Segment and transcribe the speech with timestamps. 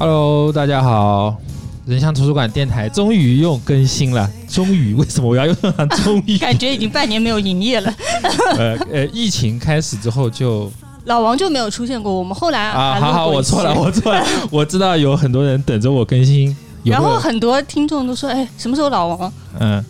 [0.00, 1.36] Hello，大家好，
[1.84, 4.30] 人像图书馆电台终于又更新了。
[4.48, 6.38] 终于，为什么我要用上终于？
[6.38, 7.92] 感觉已经半年没有营业了。
[8.56, 10.70] 呃呃，疫情开始之后就
[11.06, 12.14] 老王就没有出现过。
[12.14, 14.24] 我们后来啊，好好，我错了，我错了。
[14.52, 19.84] 我知道有很多人等着我更新，然后很多听众都说：“哎，什么时候老王？”嗯，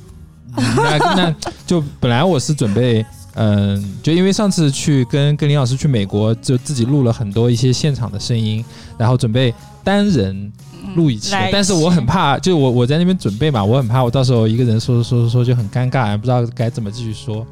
[0.57, 3.05] 那那就本来我是准备。
[3.41, 8.65] 嗯，就因为上次去跟跟林老师去美国，就自己录了很多一些现场的声音，
[8.97, 9.55] 然后准备
[9.88, 10.52] 单人
[10.95, 17.46] 录一期，但是我很怕，就我我在那边准备嘛，我很怕我到时候一个人说说说说就很尴尬，不知道该怎么继续说。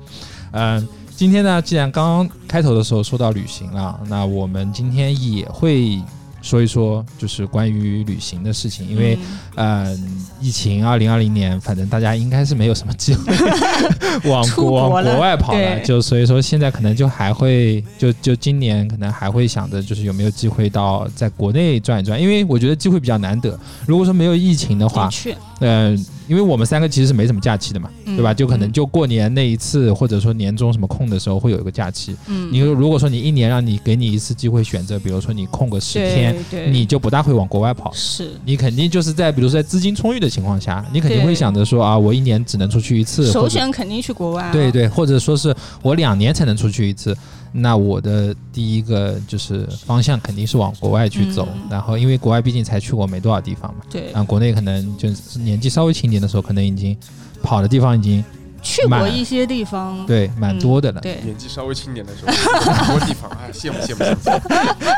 [0.50, 5.98] 嗯，今天呢，既然刚刚开头的时候说到旅行了，那我们今天也会。
[6.46, 9.18] 说一说就是关于旅行的事情，因为，
[9.56, 9.98] 呃，
[10.40, 13.34] 疫情二零二零年，反正大家应该是没有什么机会
[14.30, 23.58] 往国往国外跑了，就所以说现在可能就还会就就今年可能还会想着就是有没有机会到在国内转一转，因为我觉得机会比较难得。
[23.84, 25.10] 如果说没有疫情的话，
[25.58, 26.06] 嗯。
[26.26, 28.34] 因为我们三个其实是没什么假期的嘛，对吧？
[28.34, 32.16] 就可能就过年那一次，或者说年终什么空的时候会有一个假期。
[32.26, 36.36] 嗯，你如果说你一年让你给你一次机会选择，比如说你空个十天，
[36.70, 37.92] 你就不大会往国外跑。
[37.92, 43.30] 是，你肯定就是在比如说在资金充裕的情况下，你肯定会想着说啊，我一年只能出去一次。
[43.30, 44.50] 首选肯定去国外。
[44.52, 47.16] 对对，或者说是我两年才能出去一次。
[47.58, 56.96] 那我的第一个就是方向肯定是往国外去走，然后因为国外毕竟才去过没多少地方嘛，对，然后国内可能就是年纪稍微轻点的时候，可能已经
[57.42, 58.22] 跑的地方已经
[58.62, 61.00] 去过一些地方，对，蛮多的了。
[61.00, 64.48] 对，年纪稍微轻点的时候，很多地方，哎， 羡慕羡慕羡慕。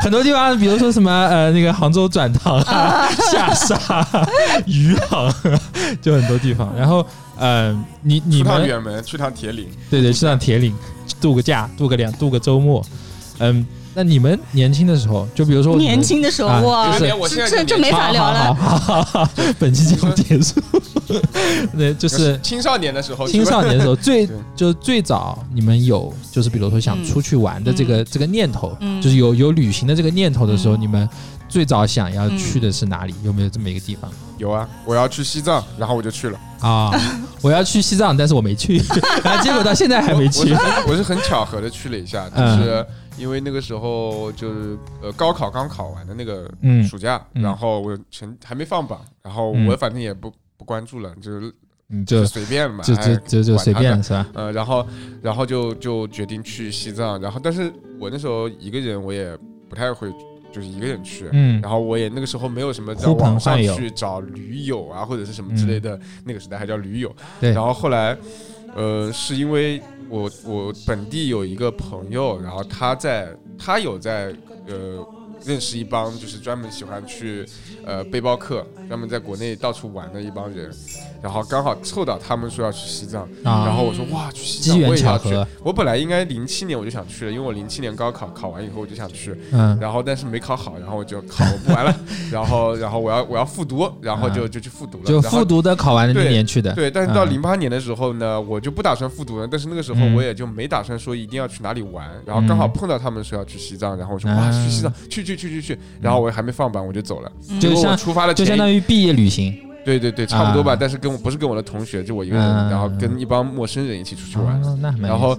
[0.01, 4.05] 很多地方，比如说什么呃，那个杭州转塘啊、 下沙、
[4.65, 5.31] 余杭，
[6.01, 6.75] 就很多地方。
[6.75, 7.05] 然后
[7.39, 7.73] 呃，
[8.03, 10.75] 你你们远门去趟铁岭，对对，去趟铁岭。
[11.19, 12.85] 度个假，度个两，度个周末，
[13.39, 19.29] 嗯，那你们年轻的时候，就比如说年轻的时候，哇，这这没法聊了。
[19.57, 20.61] 本期节目结束，
[21.73, 31.09] 那就是青少年的时候，青少年的时候最就最早，你们有就是比如说想出去玩的这个这个念头，就是有有旅行的这个念头的时候，你们
[31.49, 33.13] 最早想要去的是哪里？
[33.23, 34.09] 有没有这么一个地方？
[34.37, 36.91] 有啊，我要去西藏，然后我就去了啊！
[37.41, 38.77] 我要去西藏，但是我没去，
[39.23, 40.53] 然 后结果到现在还没去。
[40.87, 42.85] 我是很巧合的去了一下，就是
[43.17, 46.49] 因为那个时候就是呃高考刚考完的那个
[46.87, 51.53] 暑假，然后我成还没放榜，然后我反正也不不关注了，就是
[52.05, 54.25] 就随便嘛，就就就就随便是吧？
[54.33, 54.87] 呃，然后
[55.21, 59.37] 然后就就决定去西藏，然后但是我那时候一个人，我也
[59.69, 60.09] 不太会。
[60.51, 67.15] 就是一个人去，嗯，然后我也那个时候没有什么在网上去找驴友啊，或者是什么之类的，那个时代还叫驴友。
[67.39, 68.17] 对，然后后来，
[68.75, 74.33] 呃，是因为我我本地有一个朋友，然后他在他有在
[74.67, 75.05] 呃。
[75.45, 77.45] 认识一帮就是专门喜欢去，
[77.85, 80.69] 呃，背包客，专门在国内到处玩的一帮人，
[81.21, 85.29] 然后刚好凑到他们说要去西藏，然后我说哇，去西藏我也要去。
[85.63, 91.95] 我本来应该零七年我就想去了，因为我零七年高考考完以后我就想去，嗯，然后但是没考好，然后我就考不完了，
[92.31, 95.05] 然后然后我要我要复读，然后就就去复读了。
[95.05, 96.73] 就复读的考完的那年去的。
[96.73, 109.55] 对，但是到零八年的时候呢，我就不打算复读了，但是那个时候我也就没打算说一定要去哪里玩，然后刚好碰到他们说要去西藏，然后我说哇，去西藏，去去去去去，然后我还没放榜，我就走了，就我出发了，就相当于毕业旅行。
[109.85, 110.75] 对对对，差不多吧。
[110.79, 114.61] 但是跟我不是跟我的同学，就我一个人，然后跟一帮陌生人一起出去玩。
[115.01, 115.35] 然后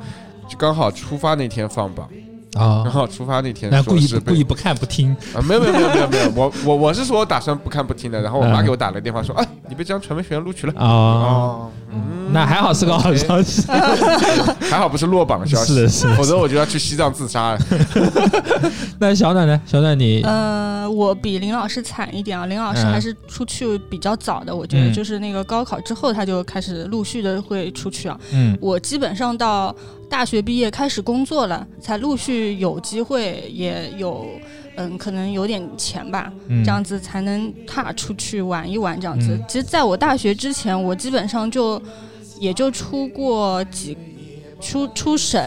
[0.48, 2.08] 就刚好出发那天放榜。
[2.54, 5.40] 啊，然后出发那天，故意故意不看不听啊？
[5.42, 8.20] 没有没有没有没有没有， 我我我是说我打算不看不听的。
[8.20, 11.68] 然后我妈给我打了电话说，哎，你被江传媒学院录取了啊。
[12.32, 13.62] 那还好是个好消息，
[14.70, 17.58] 还好不是落榜的消息，是是，否则我就要去西藏自杀了。
[19.00, 19.60] 那小暖呢？
[19.66, 20.22] 小暖你？
[20.22, 22.46] 呃，我比林老师惨一点啊。
[22.46, 28.16] 林老师还是出去比较早的，我觉得就是那个高考之后他就开始陆续的会出去啊。
[28.32, 29.74] 嗯，我基本上到
[30.10, 34.26] 大学毕业开始工作了，才陆续有机会，也有
[34.76, 39.40] 嗯，可能有点钱吧，这样子才能踏出去玩一玩这样子。
[39.48, 41.80] 其实在我大学之前，我基本上就。
[42.40, 43.94] 也就出过几
[44.62, 45.38] 出出省，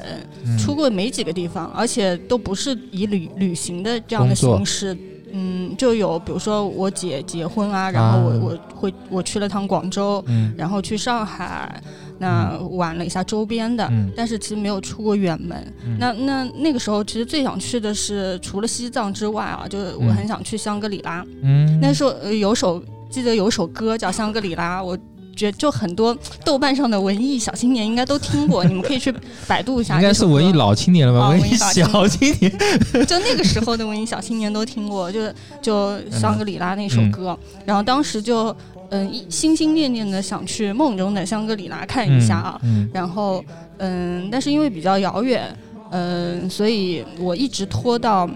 [0.60, 4.96] 出过没几个地方，而且都不是以旅旅行的这样的形式。
[5.32, 10.24] 嗯，就有比如说我姐结婚啊，然后我我会我去了趟广州，
[10.56, 11.82] 然后去上海，
[12.24, 15.74] 那玩了一下周边的，但是其实没有出过远门。
[16.00, 21.26] 那那那个时候其实最想去的是除了西藏之外啊，就是我很想去香格里拉。
[21.42, 24.98] 嗯，那时候有首记得有首歌叫《香格里拉》，我。
[25.36, 26.16] 觉就很多
[26.46, 29.12] 豆瓣上的文艺小青年应该都听过，你们可以去
[29.48, 29.96] 百度一下。
[29.96, 31.30] 应该是文艺老青年了吧？
[31.30, 32.52] 文艺小青年，
[33.08, 35.20] 就那个时候的文艺小青年都听过，就
[35.60, 37.36] 就香格里拉那首歌。
[37.66, 38.56] 然后当时就
[38.94, 42.62] 嗯，心心念念的想去梦中的香格里拉看一下啊。
[42.94, 43.44] 然后
[43.80, 45.52] 嗯，但是因为比较遥远，
[45.90, 48.30] 嗯，所以我一直拖到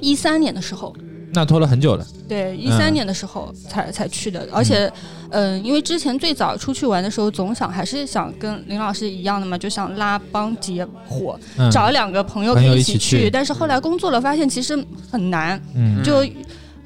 [0.00, 0.92] 一三年的时候。
[1.32, 2.06] 那拖了很久了。
[2.26, 4.90] 对，一三年的时候才才去的，而且，
[5.30, 11.38] 嗯，因为之前最早出去玩的时候，总想还是想跟林老师一样的嘛，就想拉帮结伙，
[11.70, 13.30] 找两个朋友可以一起去。
[13.30, 14.76] 但是后来工作了，发现其实
[15.08, 15.60] 很难，
[16.02, 16.24] 就。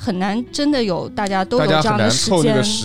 [0.03, 2.31] 很难真的有大家都有这样的时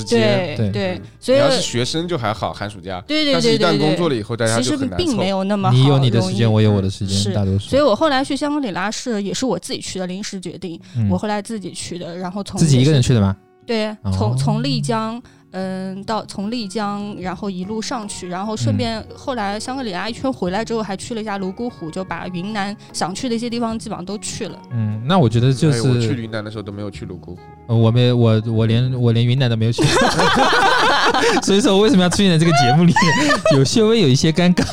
[0.04, 5.78] 间，对对，所以要是学生就还好，寒暑假，对对对对但是一旦工作了以后，大家其实并没有那么好。
[5.78, 7.70] 你有你的时间，我有我的时间，大多数。
[7.70, 10.78] 所以我后来去香格里拉是也是我自己去的，临时决定，
[11.10, 13.34] 我后来自己去的，然后从自己一个人去的吗？
[13.66, 15.22] 对，从从丽江。
[15.58, 24.60] 嗯，到从丽江，然后一路上去，然后顺便后来香格里拉一圈回来之后，还去了一下泸沽湖，就把云南想去的一些地方基本上都去了。
[24.72, 27.40] 嗯，那我觉得就是我去云南的时候都没有去泸沽湖。
[27.68, 29.82] 我没，我我连我连云南都没有去，
[31.44, 34.64] 所以说我为什么要出现在这个节目里面，有些微有一些尴尬。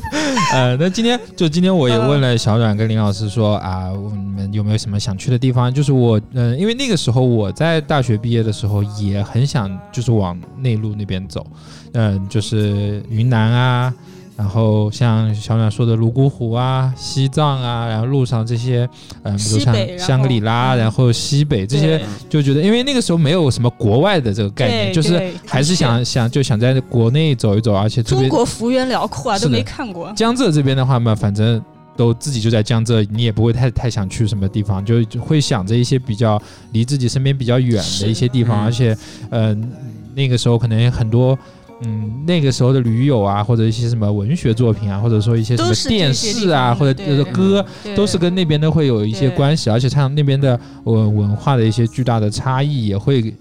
[0.52, 5.72] 呃，那今天就今天我也问了小阮跟林老师说啊，你们有没有什么想去的地方？
[5.72, 10.18] 就是我，嗯，因为那个时候我在大学毕业的时候也很想，就是。
[10.18, 11.46] 往内陆那边走，
[11.92, 13.94] 嗯，就是云南啊，
[14.38, 18.88] 然后像小暖说的泸沽湖啊、西藏啊，然后路上这些，
[19.24, 22.00] 嗯，比如像香格里拉，然后西北这些，
[22.30, 30.12] 就觉得因为那个时候没有什么国外的这个概念，就是还是想想就想在国内走一走，而且中国幅员辽阔啊，都没看过。
[30.12, 31.60] 江浙这边的话嘛，反正。
[31.98, 38.96] 都自己就在江浙，你也不会太太想去什么地方，就会想着一些比较离自己身边比较远的一些地方，而且，
[39.30, 39.52] 呃，
[40.14, 41.36] 那个时候可能很多，
[41.84, 47.64] 嗯，那个时候的驴友啊，或者一些什么文学作品啊，或者说一些什么电视啊，或者就是歌，
[47.94, 53.34] 都是跟那边的会有一些关系，而且像那边的文文化的一些巨大的差异也会。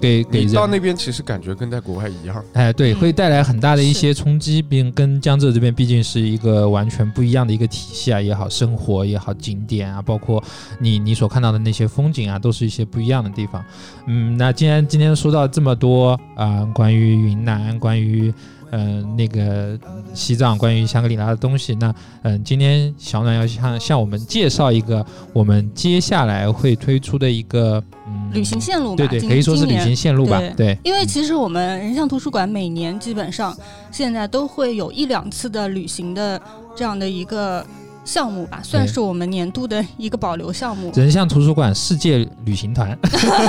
[0.00, 10.42] 给给到那边其实感觉跟在国外一样，哎，对，会带来很大的一些冲击，并跟江浙这边毕竟是一个完全不一样的一个体系啊，也好，生活也好，景点啊，包括
[10.78, 13.64] 你你所看到的那些风景啊，都是一些不一样的地方。
[14.06, 18.32] 嗯，那既然今天说到这么多啊，关于云南，关于。
[18.70, 19.78] 嗯，那个
[20.14, 30.78] 西藏关于香格里拉的东西，那嗯，今天小暖要向向我们介绍一个我们接下来会推出的一个嗯旅行线路，对对，可以说是旅行线路吧，对。
[30.84, 33.56] 因为其实我们人像图书馆每年基本上
[33.90, 36.40] 现在都会有一两次的旅行的
[36.76, 37.64] 这样的一个。
[38.10, 40.90] 项目吧，算是我们年度的一个保留项目。
[40.96, 42.98] 人像图书馆世界旅行团，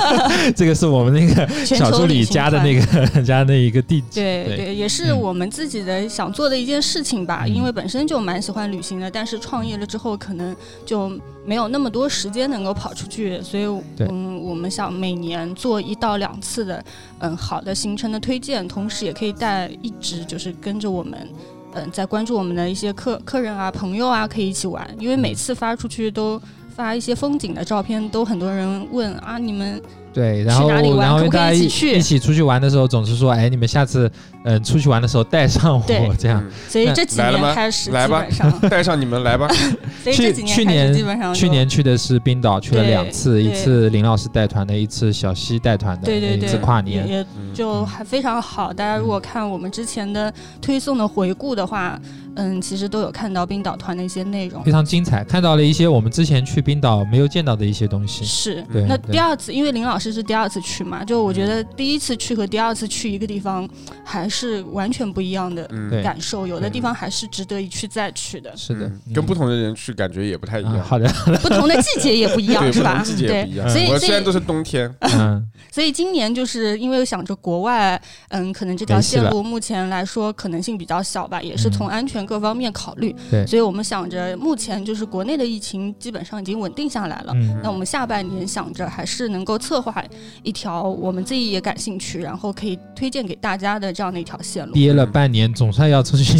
[0.54, 4.06] 这个是我们那个小助理加的那个 加的一个地址。
[4.14, 7.44] 对对，也是我们自己的想做的一件事情吧。
[7.44, 10.54] 因为本身就蛮喜欢旅行的，但是创业了之后，可能
[10.86, 11.10] 就
[11.44, 13.64] 没有那么多时间能够跑出去，所以
[13.98, 16.84] 嗯，我们想每年做一到两次的
[17.18, 21.28] 嗯好的行程的推荐，同时也可以带一直就是跟着我们。
[21.72, 26.40] 嗯，在关注我们的一些客客人啊、朋友啊，可以一起玩，因为每次发出去都
[26.74, 29.80] 发一些风景的照片，都很多人问啊，你们。
[30.12, 34.10] 对，然后然后大家一起一起出去玩的时候，总是说，哎，你们下次
[34.44, 36.44] 嗯出去玩的时候带上我， 这样。
[36.68, 38.24] 所以这几年开始，来吧，
[38.68, 39.48] 带上你们来吧。
[40.04, 40.92] 去去年
[41.34, 48.72] 去年去的是冰岛，去了两次，一次林老师带团的，一次小西带团的，对一次跨年，也就还非常好。
[48.72, 51.98] 大家如果看我们之前的推送的回顾的话。
[52.36, 58.24] 嗯，其实都有看到冰岛团的一些内容，非常精彩，看到了一些我们之前去冰岛没有见到的一些东西。
[58.24, 63.68] 是，那第二次，因为林老师是第二次去嘛，就我觉得第一次去和第二次去一个地方
[64.04, 65.68] 还是完全不一样的
[66.02, 68.56] 感受，有的地方还是值得一去再去的。
[68.56, 70.82] 是的，跟不同的人去感觉也不太一样。
[70.82, 71.08] 好的，
[71.42, 73.02] 不同的季节也不一样，是吧？
[73.04, 73.68] 季节也不一样。
[73.68, 83.14] 所以虽然都是冬天，嗯， 所以今年就是因为想着国外，嗯，可能这条线路目前来说可能性比较小吧，也是从安全各方面考虑。
[83.30, 87.32] 对，所以我们想着，目前就是国内的疫情基本上已经稳定下来了。
[87.34, 90.02] 嗯，那我们下半年想着还是能够策划
[90.42, 94.72] 一条我们自己也感兴趣，然后可以推荐给大家的这样的一条线路。
[94.72, 96.36] 憋了半年，总算要出去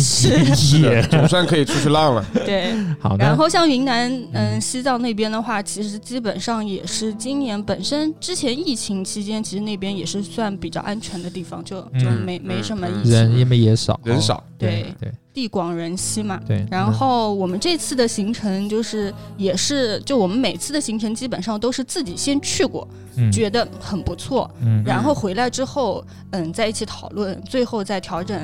[0.79, 2.25] 野，总算可以出去浪了。
[2.45, 3.17] 对，好。
[3.17, 14.43] 然后像云南、嗯西藏那边的话，其实基本上也是今年本身之前疫情期间，其实那边也是算比较安全的地方，就就没没什么疫情，人因为也少，人少。
[14.59, 16.41] 对对，地广人稀嘛。
[16.47, 16.65] 对。
[16.71, 22.87] 然后我们这次的行程就是也是，就我们每次的行程基本上都是自己先去过，
[23.33, 28.39] 觉得很不错，嗯，然后回来之后，嗯，在一起讨论，最后再调整。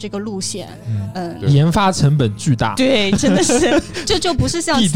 [0.00, 0.66] 这个路线，
[1.14, 4.88] 嗯，研发成本巨大，对，真的是， 就就不是像直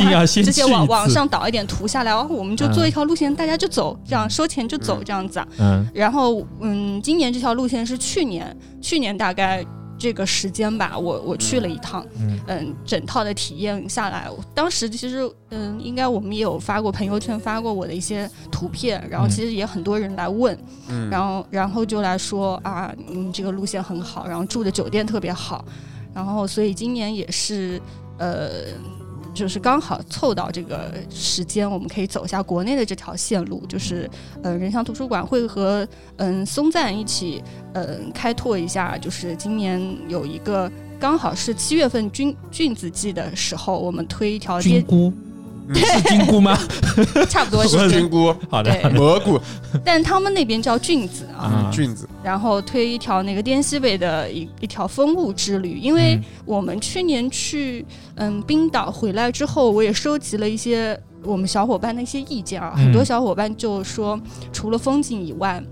[0.50, 9.62] 接网网上导一点图下来，然后我们就做一条路线，大家就走，这样收钱就走这样子啊，嗯，然后嗯，今年这条路线是去年，去年大概。
[10.04, 12.04] 这个时间吧，我我去了一趟，
[12.46, 20.58] 嗯，整套的体验下来，当时其实，嗯，应该我们也有发过朋友圈，发过我的一些图片，然后其实也很多人来问，
[21.10, 25.64] 然后然后就来说啊，嗯，这个路线很好，然后住的酒店特别好，
[26.12, 27.80] 然后所以今年也是，
[28.18, 28.66] 呃。
[29.34, 33.62] 就是刚好凑到这个时间，我们可以走一下国内的这条线路。
[33.68, 34.08] 就是，
[34.42, 35.86] 呃，人像图书馆会和
[36.16, 37.42] 嗯松赞一起，
[37.74, 38.96] 嗯开拓一下。
[38.96, 45.12] 就是今年有一个刚好是七月份菌菌子季的时候，我们推一条菌菇。
[45.72, 46.58] 是菌菇吗？
[47.30, 48.34] 差不多是菌菇。
[48.50, 49.40] 好的，蘑菇。
[49.84, 52.08] 但他们那边叫菌子啊，菌子。
[52.22, 57.84] 然后推一条那个滇西北的一一条风物之旅，因为我们去年去
[58.16, 64.20] 嗯冰岛回来之后，我也收集了一些我们小伙伴的一些意见啊，很多小伙伴就说，
[64.52, 65.62] 除了风景以外。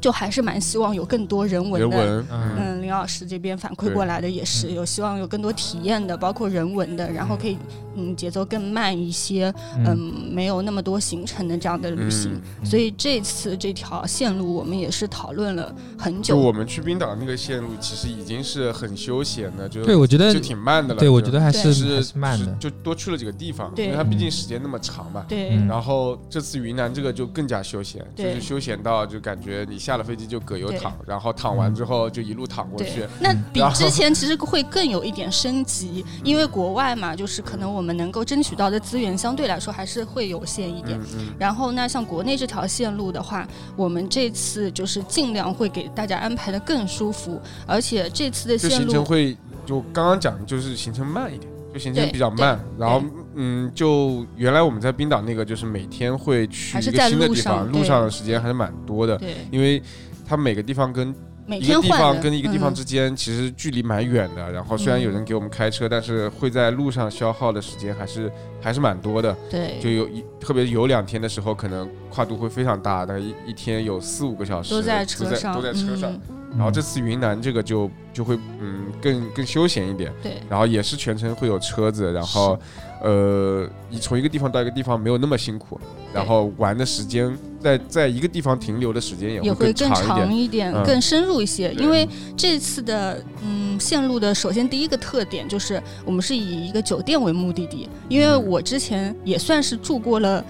[0.00, 7.56] 就还是蛮希望有更多人文的，嗯，林老师这边反馈过来的也是有希望有更多体验的，包括人文的，然后可以
[7.96, 9.96] 嗯节奏更慢一些，嗯，
[10.30, 12.38] 没有那么多行程的这样的旅行。
[12.62, 16.34] 所以这次这条线路我们也是讨论了很久。
[16.34, 21.00] 就我们去冰岛那个线路，其实已经是很休闲的，就对我觉得就挺慢的了。
[21.00, 25.24] 对我觉得还是是慢的，就多去了几个地方，因为它毕竟时间那么长嘛。
[25.26, 25.48] 对。
[25.66, 29.94] 然后这次云南这个就更加休闲，就是休闲到就感觉你下。
[29.94, 33.04] 下了飞机就葛优躺，然后躺完之后就一路躺过去。
[33.20, 40.98] 那比之前其实会更有一点升级，因为国外嘛，就是可能我们能够争取到的资源相对来说还是会有限一点。
[41.38, 53.02] 然后那像国内这条线路的话，我们这次就是尽量会给大家安排的更舒服，而且这次的线路会就刚刚讲就是行程慢一点，就行程比较慢，然后。
[53.36, 59.18] 嗯，就原来我们在冰岛那个，就是每天会去一个新的地方，路上的时间还是蛮多的。
[59.18, 59.82] 对，因为
[60.24, 61.12] 它每个地方跟
[61.48, 64.50] 一个地方跟一个地方之间其实距离蛮远的。
[64.52, 69.36] 然后虽然有人给我们开车，但是会在路上消耗的时间还是还是蛮多的。
[69.50, 76.12] 对，就有一特别有两天的时候，可能跨度会非常大，大概一一天有四五个小时都在车上，都在车上。
[76.56, 80.12] 然后这次云南这个就就会嗯更更休闲一点。
[80.22, 82.58] 对，然后也是全程会有车子，然后。
[83.02, 85.78] 呃，你从一个地方到一个地方没有那么辛苦，
[86.10, 91.72] 然后玩的时间在在一个地方停留的时间也会更长一点，更深入一些。
[91.74, 92.06] 因为
[92.36, 100.44] 这次的嗯线路的首先第一个特点就是我们是以一个酒店为目的地，因为我之前也算是住过了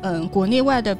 [0.00, 0.96] 嗯国内外的。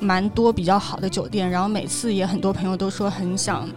[0.00, 3.68] 蛮多比较好的酒店，然后每次也很多朋友都说很想，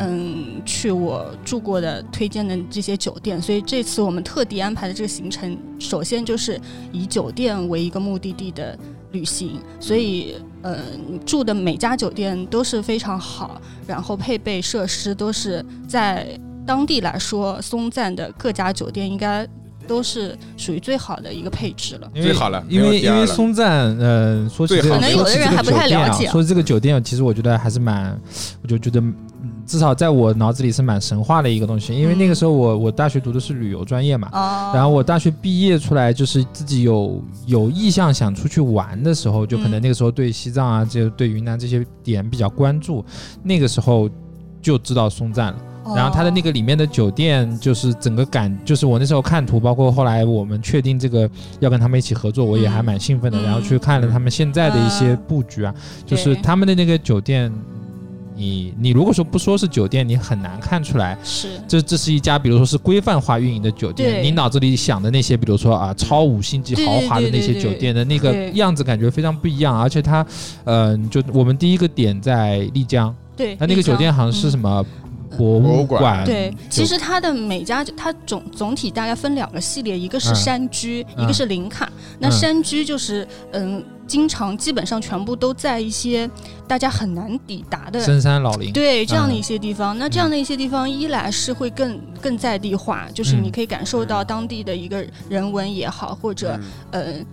[0.00, 8.76] 嗯，去我住过的推荐的这些酒店，所以这次我们特地安排的这个行程，首先就是以酒店为一个目的地的
[9.12, 16.26] 旅行，所以，嗯，住的每家酒店都是非常好，然后配备设施都是在
[16.66, 19.46] 当地来说，松赞的各家酒店应该。
[19.88, 28.16] 都是属于最好的一个配置了，最好了，因为因为松赞，呃，说起可能有的人还不太了解，说这个酒店，其实我觉得还是蛮，
[28.62, 29.02] 我就觉得
[29.70, 34.28] 至少在我脑子里是蛮神话的一个东西，因为那个时候我我大学读的是旅游专业嘛，
[34.74, 43.04] 然后我大学毕业出来就是自己有有意向想出去玩的时候，就可能那个时候对西藏啊，这对云南这些点比较关注，
[43.44, 44.10] 那个时候
[44.60, 45.58] 就知道松赞了。
[45.94, 53.40] 然后它的那个里面的酒店，就是整个感，就是我那时候看图，包括后来我们确定这个要跟他们一起合作，我也还蛮兴奋的。
[53.42, 55.72] 然后去看了他们现在的一些布局啊，
[56.04, 57.52] 就是他们的那个酒店，
[58.40, 61.18] 你你如果说不说是酒店，你很难看出来。
[61.22, 61.60] 是。
[61.68, 64.24] 这这是一家，比如说是规范化运营的酒店。
[64.24, 69.78] 你脑子里想的那些，比如说啊超五星级豪华的那些酒店的那个样子，感觉非常不一样。
[69.78, 70.26] 而且它，
[70.64, 74.84] 嗯，就我们第一个点在丽江，对，它那个酒店好像是什么。
[75.38, 81.88] 博物馆对，其实它的每家它总总体大概分两个系列，一个是山居，一个是林卡。
[82.18, 86.28] 那山居就是嗯，经常基本上全部都在一些
[86.66, 89.96] 大家很难抵达的深山老林，对这样的一些地方。
[89.96, 96.58] 那这样的一些地方，一来是会更更在地化，就是你可以感受到当地的一个人文也好，或者
[96.90, 97.24] 嗯。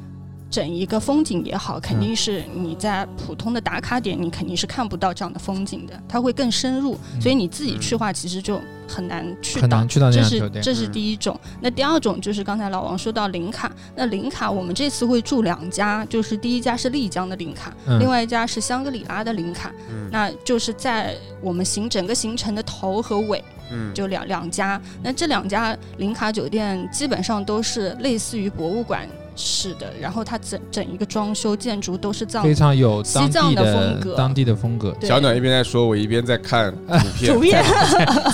[0.49, 6.97] 整一个风景也好，肯定是你在普通的打卡点，你肯定是看不到这样的风景的，它会更深入。
[7.21, 9.85] 所以你自己去的话，其实就很难去到。
[9.85, 11.37] 去到这是这是第一种。
[11.61, 19.71] 那第二种就是刚才老王说到林卡，那林卡我们这次会住两家，就是第一家是丽江的林卡，另外一家是香格里拉的林卡。
[20.09, 24.81] 那就是在我们行整个行程的头和尾，嗯就两两家。
[25.03, 29.07] 那这两家林卡酒店基本上都是类似于博物馆。
[29.37, 34.95] 是的，然后它整整一个装修建筑都是藏，非常有西藏的风格，当地的风格。
[35.03, 36.73] 小暖一边在说，我一边在看
[37.23, 37.63] 图片，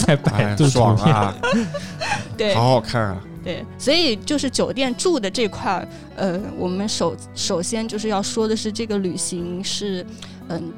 [0.08, 1.36] 在百度爽啊，
[2.38, 3.22] 对，好好看啊。
[3.44, 10.06] 对，所以就是酒店住的这块呃，我们首首先就是要说的是，这个旅行是，
[10.48, 10.72] 嗯，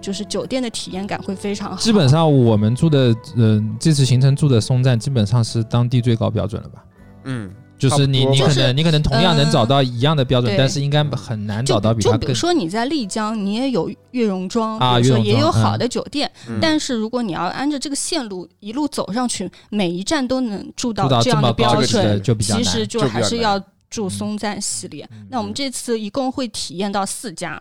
[0.00, 1.76] 就是酒店的体验感会非常好。
[1.76, 6.84] 基本上我们住的，嗯，这次行程住的松赞，基本上是当地最高标准了吧？
[7.26, 7.48] 嗯。
[7.76, 12.20] 就是你，你可能你可能同样能找到一样的标准，但是应该很难找到比它更。
[12.20, 25.08] 就比如说你在丽江，你也有悦榕庄，比如说也有好的酒店，但是如果你要按照这个线路一路走上去，每一站都能住到这样的标准，其实就还是要住松赞系列。
[25.28, 27.60] 那我们这次一共会体验到四家。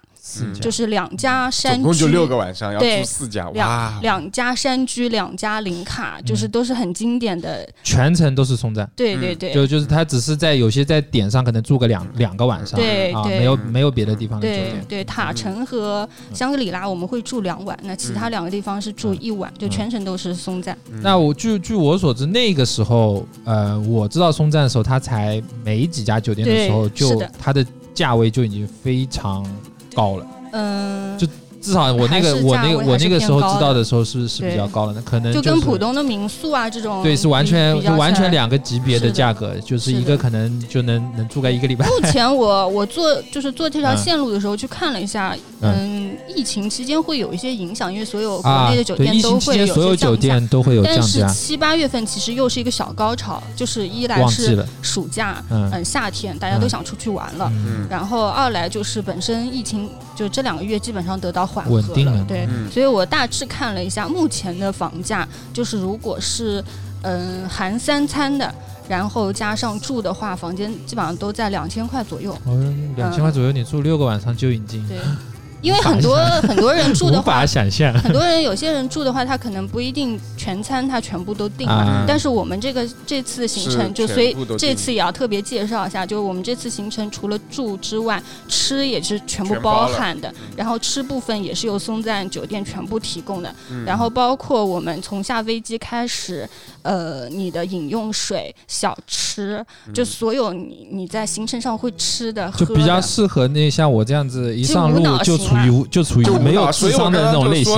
[0.62, 8.89] 就是两家山居，总共就六个晚上，要住四家，两两家山居，两家林卡，就是都是很经典的，全程都是松赞。
[8.96, 14.86] 对对对，就就是他只是在有些在点上可能住个两两个晚上，对啊，没有没有别的地方的酒店。
[14.88, 20.77] 对塔城和香格里拉我们会住两晚，那其他两个地方是住一晚，就全程都是松赞。
[21.01, 29.46] 那我据据我所知，那个时候呃，我知道松赞的时候，他才没几家酒店的时候，就它的价位就已经非常。
[29.93, 31.27] 高了，嗯，就。
[31.63, 33.84] 至少我那个我那个我那个时候知道的。
[33.84, 41.86] 时候是是比较高的，那可能就跟普通的民宿啊这种对是完全就完全两个级别的价格，就是一个可能就能能住个一个礼拜。
[41.86, 51.01] 目前我我做就是做这条线路的时候去看了一下，嗯，疫情期间会有一些影响，因为所有国内的酒店都会有所有酒店都会有降价。
[51.01, 57.85] 但是七八月份其实又是一个小高潮，就是一来是暑假，嗯，夏天大家都想出去玩了，嗯。
[57.90, 61.46] 然后二来就是本身疫情就这两个月基本上得到。
[61.68, 66.63] 稳定了，对，所以我大致看了一下目前的房价，就是如果是
[67.01, 68.53] 嗯含三餐的，
[68.87, 72.37] 然后加上住的话，房间基本上都在两千块左右。
[72.46, 74.87] 嗯，两千块左右，你住六个晚上就已经。
[74.87, 74.98] 对。
[75.63, 77.93] 因为很多很多人住的话，无法想象。
[77.93, 82.03] 很多人有些人住的话，他可能不一定全餐他全部都订了。
[82.05, 90.31] 但是我们这个这次行程就所以这次也要特别介绍一下，就是我们这次行程除了住之外，吃也是全部包含的。
[90.57, 93.55] 然后吃部分也是由松赞酒店全部提供的。
[93.85, 96.47] 然后包括我们从下飞机开始，
[96.81, 105.37] 呃，你的饮用水、小吃，就所有你你在行程上会吃的，就比较适合那像我这样子一上路就。
[105.53, 107.74] 处于就处于没有智商的那种类型，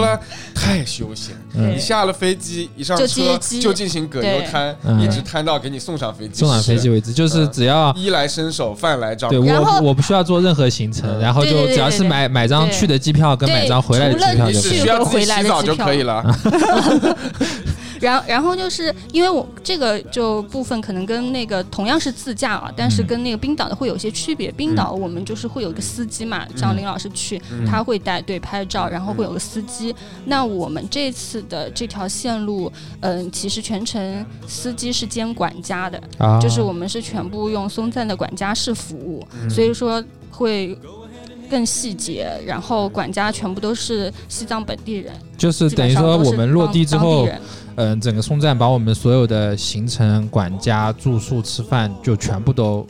[0.53, 1.35] 太休闲。
[1.53, 3.05] 你下了飞机，一上车
[3.61, 7.13] 就进行葛优瘫，一直瘫到给你送上飞机，送上飞机为止。
[7.13, 9.29] 就是只要衣来伸手，饭来张。
[9.29, 16.23] 对我我不需要做任何行程，然后就只要是买买张去的机票跟买张回来的机票就可以，需要自己洗澡就可以了。
[18.05, 24.51] 然然后就是因为我这个就部分可能跟那个同样是自驾啊，但是跟那个冰岛的会有些区别。
[24.51, 29.93] 冰岛我们就是会有一个司机嘛，像林老师去，他会带队拍照，然后会有个司机。
[30.25, 36.01] 那我们这次的这条线路，嗯，其实全程司机是兼管家的，
[36.39, 40.77] 就是我们是全部用松赞的管家式服务，所以说会
[41.45, 42.29] 更细节。
[42.45, 47.27] 然后管家全部都是西藏本地人，就是等于说我们落地之后。
[47.77, 52.87] 嗯，整个松赞把我们所有的行程、管家、住宿、吃饭就全部都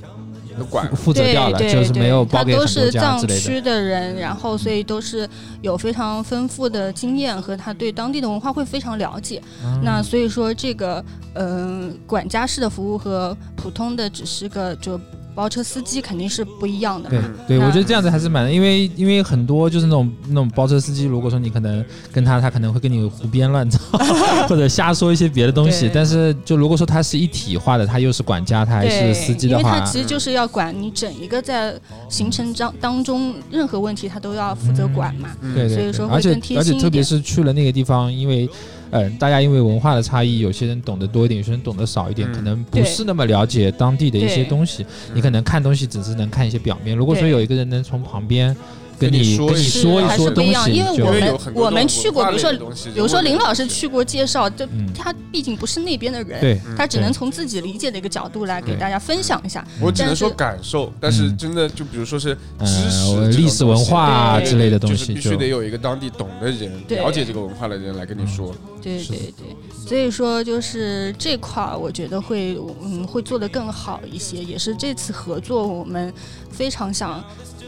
[0.69, 3.39] 管负责掉了，就是没有包给很多家之类的。
[3.39, 5.27] 区的人，然后所以都是
[5.63, 9.41] 有非常丰富的经验和他对当地的文化会非常了解。
[9.81, 15.01] 那所以说这个嗯，管家式的服务和普通的只是个就。
[15.35, 17.09] 包车司机肯定是不一样的。
[17.09, 23.77] 对对，我觉得这样子还是蛮，因为因为很多就是那种那种包车司机，如果说你可能跟他，他可能会跟你胡编乱造，
[24.47, 25.91] 或者瞎说一些别的东西。
[25.93, 35.29] 但是就如果说他是一体化的，他又是管家，他还是司机的话，因为他其实就是要管你整一个在行程当当中任何问题，他都要负责管嘛。
[35.53, 35.75] 对对。
[35.75, 38.49] 所以说而且而且特别是去了那个地方，因为。
[38.95, 44.85] 嗯，大家因为文化的差异，有些人懂得多一点，有些人懂得少一点，可能不是那么了解当地的一些东西。
[45.13, 46.95] 你可能看东西只是能看一些表面。
[46.95, 48.55] 如果说有一个人能从旁边
[48.99, 52.51] 跟你跟你说一说东西，因为我们我们去过，比如说
[52.93, 54.65] 比如说林老师去过介绍，就
[54.97, 59.65] 他毕竟不是那边的人，对，他只能从自己理解的一个角度来给大家分享一下。
[59.81, 68.53] 我只能说感受，但是真的就比如说是知识、历史文化之类的东西，必须得有一个当地懂的人、了解这个文化的人来跟你说。
[68.81, 69.55] 对对对，
[69.87, 76.13] 所以说就是这块儿，我觉得会嗯会做得更好一些，也是这次合作我们
[76.51, 77.23] 非常想。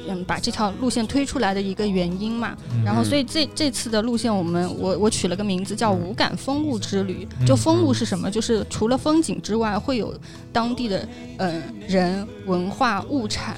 [0.08, 7.28] 嗯，把这条路线推出来的一个原因嘛，然后所以这这次的路线，我们我我取了个名字叫“无感风物之旅”。
[7.46, 8.30] 就风物是什么？
[8.32, 10.13] 就是除了风景之外，会有
[10.52, 13.56] 当地的嗯人文化物产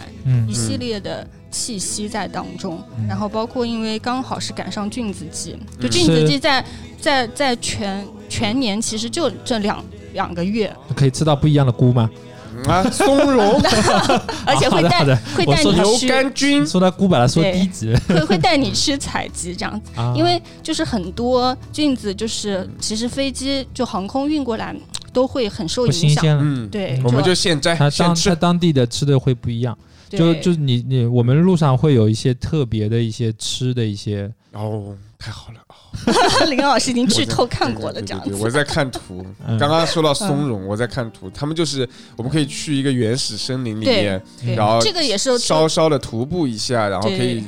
[0.47, 2.81] 一系列的气息在当中。
[3.07, 6.65] 然后包括因为刚好是赶上菌子季，就菌子季在
[6.99, 9.83] 在在全全年其实就这两
[10.13, 12.09] 两个月，可以吃到不一样的菇吗？
[12.65, 13.61] 啊，松茸，
[14.45, 24.75] 而且会带会带你牛肝菌，说到菇把它说低级，会会带你去采集这样子，因为就是很多菌子，就是其实飞机就航空运过来
[25.13, 29.77] 都会很受影响，嗯，对，我们就现摘，它当它当地的吃的会不一样，
[30.09, 35.59] 就就你你我们路上会有一些特别的一些吃的一些哦，太好了。
[36.47, 38.33] 林老师已经剧透看过了，这样子。
[38.35, 39.25] 我在看图，
[39.59, 41.29] 刚刚说到松茸，我在看图。
[41.29, 44.23] 他们就是我们可以去一个原始森林里面，
[44.55, 47.43] 然后这个也是稍稍的徒步一下，然后可以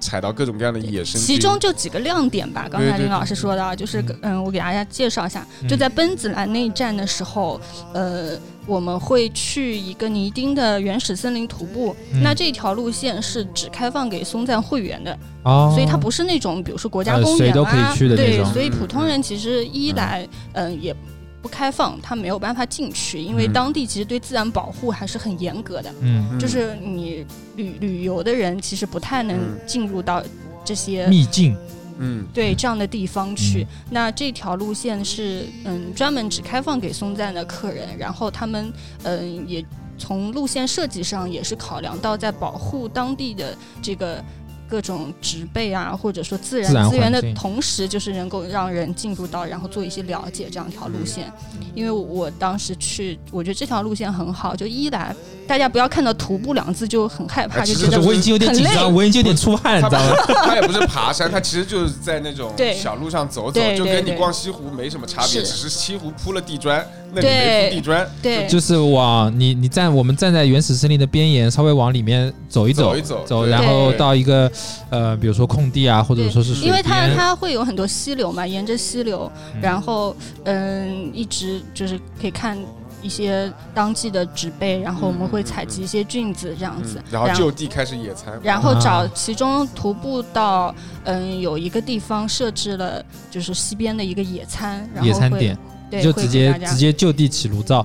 [0.00, 1.20] 采到各种各样的野生。
[1.20, 2.68] 其中就几个亮点吧。
[2.70, 7.60] 刚才林老师说的，就是嗯，我给大家介绍一下，就在奔子栏那一站的时候，
[7.92, 8.38] 呃。
[8.64, 20.94] 我们会去一个尼丁的原始森林徒步，那这条路线是只开放给松赞会员的，所以它不是那种比如说国家公园啊，对，所以普通人其实一来，嗯，也
[21.42, 27.26] 不开放，他没有办法进去，因为当地其实对自然保护还是很严格的，嗯，就是你
[27.56, 30.22] 旅旅游的人其实不太能进入到
[30.64, 31.56] 这些秘境。
[31.98, 39.64] 嗯，对这样的地方去，那这条路线是嗯专门只开放给松赞的客人，然后他们嗯也
[39.98, 44.24] 从路线设计上也是考量到在保护当地的这个。
[44.72, 51.30] 各种植被啊，或者说自然资源的同时，就是能够让人进入到，然后做一些了解这样一条路线。
[51.74, 54.56] 因为我当时去，我觉得这条路线很好。
[54.56, 55.14] 就一来，
[55.46, 60.16] 大家不要看到徒步两字就很害怕，就觉得我已经有点紧张，我已经有点出汗，你知道吗？
[60.46, 66.82] 它也不是爬山，它其实就是在那种小路上走走，就跟你逛西湖没什么差别，只是西湖铺了地砖。
[67.14, 74.50] 那里没铺地砖，对，就是往你你站我们站在原始森林的边沿，稍微往里面走一走，走走，然后到一个
[74.90, 82.58] 呃，比如说空地啊，或者说是因为它它会有很多溪流嘛，沿着溪流，然后嗯，一直就是可以看
[83.02, 95.58] 一些当季的植被，然后我们会采集一些菌子这样子，然后就地开始野餐，然后找其中徒步到嗯有一个地方设置了就是西边的一个野餐，野餐点。
[96.00, 97.84] 就直接直接就地起炉灶，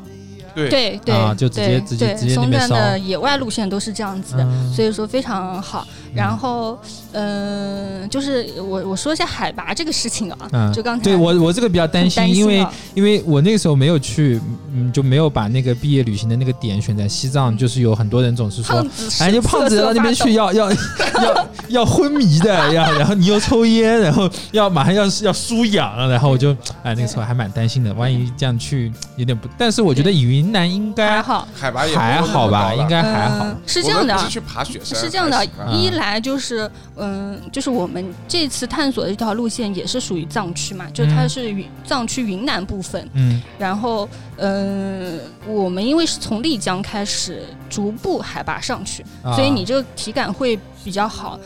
[0.54, 5.88] 对对对，就直接直接直接松赞的野外路线都是这样子的，所以说非常好。
[6.16, 6.78] 然后，
[7.12, 14.40] 嗯，就是我我说一下海拔这个事情啊，就刚才对我我这个比较担心，因为因为我那个时候没有去，
[14.74, 18.86] 嗯，就没有把那个毕业旅行的那个点选在西藏，就是有很多人总是说，
[19.20, 20.72] 哎，就胖子到那边去要要
[21.22, 26.52] 要要昏迷的，要然后你又抽烟，然后要马上要要输氧，然后我就
[26.84, 33.48] 哎那个时候还蛮担心的，万一这样去有点不，但是我觉得云南应该还好，海拔还好吧，应该还好。
[33.66, 44.08] 是这样的，是去爬雪山，是这样的，一来就是，嗯，就是我们这次探索的这条路线也是属于藏区嘛，就它是云藏区云南部分，嗯，然后，
[44.38, 49.04] 嗯，我们因为是从丽江开始逐步海拔上去，
[49.36, 50.58] 所以你这个体感会。
[50.84, 51.40] 比较好，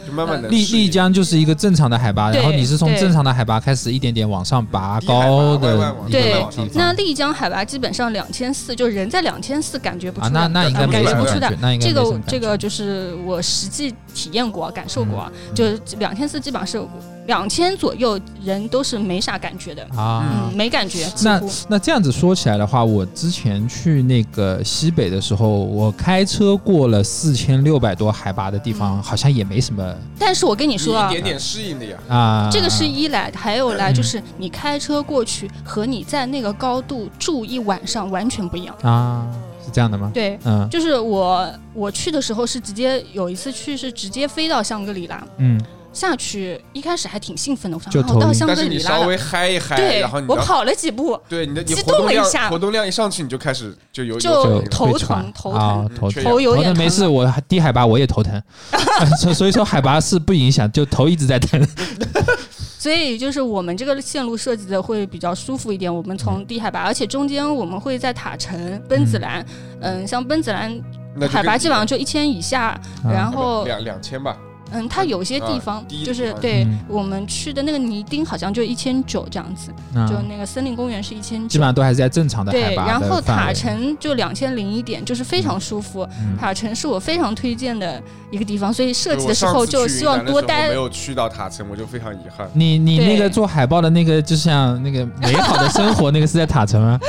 [0.49, 5.95] 丽丽江就是一个正常的海拔，然后你是从正常的海拔开始一点点往上拔高的。
[6.09, 11.51] 对，那丽江海拔基本上两千四，就人在两千四感觉不出来，那那应该感觉不出的。
[11.79, 15.65] 这个这个就是我实际体验过、感受过，就
[15.97, 16.87] 两千四基本上是。
[17.27, 21.07] 两千左右人都是没啥感觉的啊，没感觉。
[21.23, 29.95] 那那这样子说起来的话，我之前去那个西北的时候，我开车过了四千六百多海拔的地方，好像也没什么。
[30.17, 39.27] 但是我跟你说啊，一点点适应的呀啊，这个是一来，还有来就是你开车过去和你在那个高度住一晚上完全不一样啊，
[39.63, 40.09] 是这样的吗？
[40.13, 45.61] 对，嗯，就是我我去的时候是直接有一次去是直接飞到香格里拉，嗯。
[45.93, 58.41] 下去一开始还挺兴奋的，我想就我到香格里拉稍微嗨一嗨，对，然后我跑了几步，对你的激动了一下，活动量一上去你就开始就有就头疼，头疼，头头有点没事，我低海拔我也头疼，
[59.33, 61.61] 所以说海拔是不影响，就头一直在疼。
[62.79, 69.45] 所以就是我们这个线路设计的会比较舒服一点，我们从低海拔，而且中间我们会在塔城、奔子栏，
[69.81, 70.81] 嗯，像奔子栏
[71.29, 74.35] 海拔基本上就一千以下，然后两两千吧。
[74.71, 79.71] 嗯，它有些地方就是对我们去的那个尼丁好像就一千九这样子，
[80.09, 86.07] 就那个森林公园是一千九，基本上都还是在正常的对，然后塔城就两千零一点，就是非常舒服。
[86.39, 90.69] 塔城是我非常推荐的一个地方，所以设计的时候就希望多待。
[90.69, 92.49] 没有去到塔城，我就非常遗憾。
[92.53, 96.99] 你你那个做海报的那个，就像那个美好的生活，那个是在塔城吗？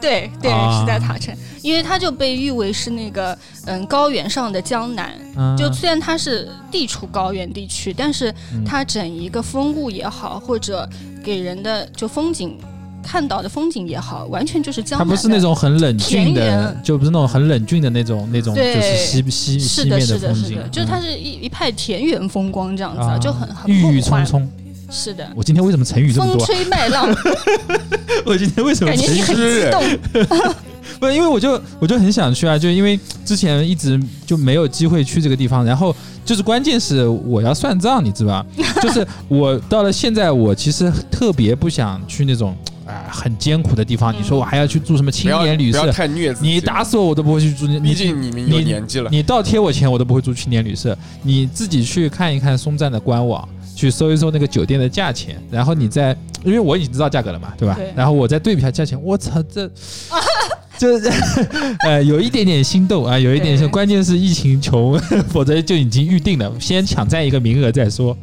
[0.00, 3.36] 对对，是在塔城，因为它就被誉为是那个
[3.66, 5.12] 嗯高原上的江南。
[5.56, 8.34] 就虽然它是地处高原地区，但是
[8.64, 10.88] 它整一个风物也好，或者
[11.22, 12.58] 给人的就风景
[13.02, 15.06] 看到的风景也好，完全就是江南。
[15.06, 20.58] 它不是那种很冷峻的，就不是那种很冷峻的那种那种，就是西西西面的风景。
[20.70, 24.48] 就是它是一一派田园风光这样子，啊就很很郁郁葱葱。
[24.90, 26.44] 是的，我今天为什么成语这么多？
[26.44, 27.08] 风吹麦浪。
[28.26, 29.82] 我今天为什么感觉你很激动？
[30.98, 38.46] 不，因为我就我就很想去啊，就因为之前一直就没有机会去这个地方，然后就是关键是我要算账，你知道吧？
[38.82, 44.12] 就是我到了现在，我其实特别不想去那种啊很艰苦的地方。
[44.14, 45.90] 你说我还要去住什么青年旅社？
[45.92, 47.66] 太虐你打死我我都不会去住。
[47.80, 50.96] 毕竟你们有年纪了，你倒贴我钱我都不会住青年旅社。
[51.22, 53.48] 你自己去看一看松赞的官网。
[53.80, 56.14] 去搜一搜那个酒店的价钱，然后你再，
[56.44, 57.78] 因为我已经知道价格了嘛，对吧？
[57.96, 59.66] 然后我再对比下价钱，我操，这，
[60.76, 61.10] 就是，
[61.86, 64.98] 呃，有一点点心动啊，有一点，关键是疫情穷，
[65.32, 68.14] 否则就已经预定了，先抢占一个名额再说。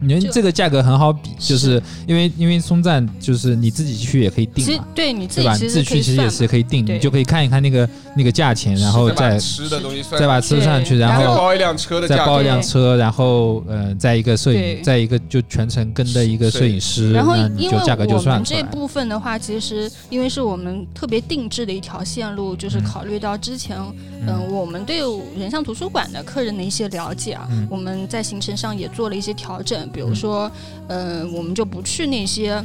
[0.00, 23.78] 你们这个价格很好比，就是因为因为松赞就是你自己去也可以定嘛，对，你自己自己去其实也是可以定，你就可以看一看那个那个价钱，然后再吃的东西再把吃上去，然后包一辆车的再包一辆车，然后呃，再一个摄影，再一个就全程跟的一个摄影师，然后因为价格就算这部分的话，其实因为是我们特别定制的一条线路，就是考虑到之前
[24.26, 24.50] 嗯。
[24.50, 24.98] 我们对
[25.38, 30.50] 人像图书馆的客人的一些了解啊，我们在行程上也做了一些调整，比如说。
[30.92, 32.60] 嗯，我们就不去那些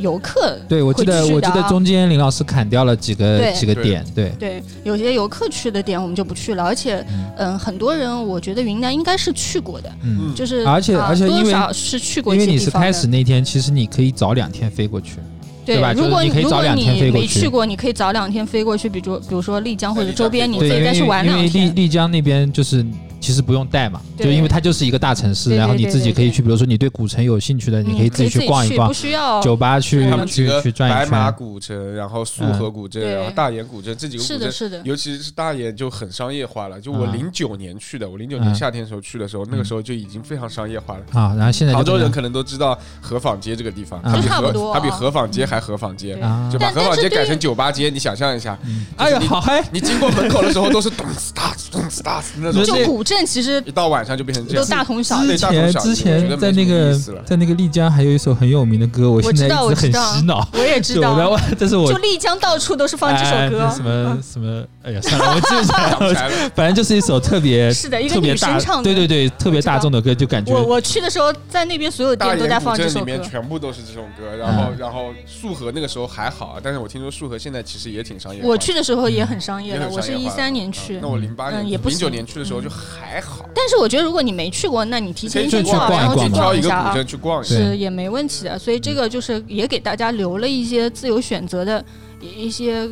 [0.00, 0.58] 游客。
[0.68, 4.04] 对，我记得我记得中间林老师砍掉了几个几个点。
[4.14, 6.62] 对对，有些游客去的点我们就不去了。
[6.62, 7.02] 而且，
[7.38, 15.16] 嗯，很多人我觉得云南应该是去过的，嗯，就是而且而且因为是去过，因为你是开始那天，其实你可以早两天飞过去，
[15.64, 15.94] 对吧？
[15.94, 17.26] 如果你可以早两天飞过去。
[17.26, 21.46] 没去过，你可以早两天飞过去，比如比如说丽江或者周边，你可以再去玩两天。
[21.46, 22.84] 因为丽丽江那边就是。
[23.20, 31.04] 其实不用带嘛，就因为它就是一个大城市，然后你自己可以去，比如说你对古城有兴趣的，你可以自己去逛一逛，不需要酒吧去去去转一圈。
[31.04, 36.80] 白马古城，然后束河古镇，然后大研古镇这几个古镇，是的，尤其是大研就很商业化了。
[36.80, 41.34] 就我零九年去的，我零九年夏天时候去的时候，那个时候就已经非常商业化了啊。
[41.36, 46.14] 然后现在杭州人可能都知道河坊街这个地方，它比河它比河坊街还河坊街，
[46.50, 47.90] 就把河坊街改成酒吧街。
[47.90, 48.58] 你想象一下，
[48.96, 49.62] 哎呀，好嗨！
[49.72, 52.64] 你经过门口的时候都是咚次哒咚次哒那种。
[53.10, 55.28] 就古镇其实一到晚上就变成这样，都大同小异。
[55.28, 60.46] 之前之前在那个在那个丽江还有一首很有名的歌，我现在一直很洗脑。
[60.52, 66.50] 我也知道，但 是我就丽江到处都是放这首歌，什么什么，哎呀，算了，我记不起来了。
[66.54, 74.36] 反正就是一首特别是的，一个女生唱的，对对对，特别大众的歌，就感觉我我去的时候，在那边所有店都在放这首歌，里面全部都是这首歌。
[74.38, 78.40] 然后然后束河那个时候还好，但是我听说束河现在其实也挺商业。
[78.42, 83.48] 我去的时候也很商业的，我是一三年去，那我零八年也不零九年去的时候就还好。
[83.54, 86.96] 但是我觉得如果你没去过，那你提前去逛，然后去逛一下啊，
[87.42, 88.58] 是也没问题的。
[88.58, 91.84] 所以这个就是也给大家留了一些自由选择的
[92.20, 92.88] 一些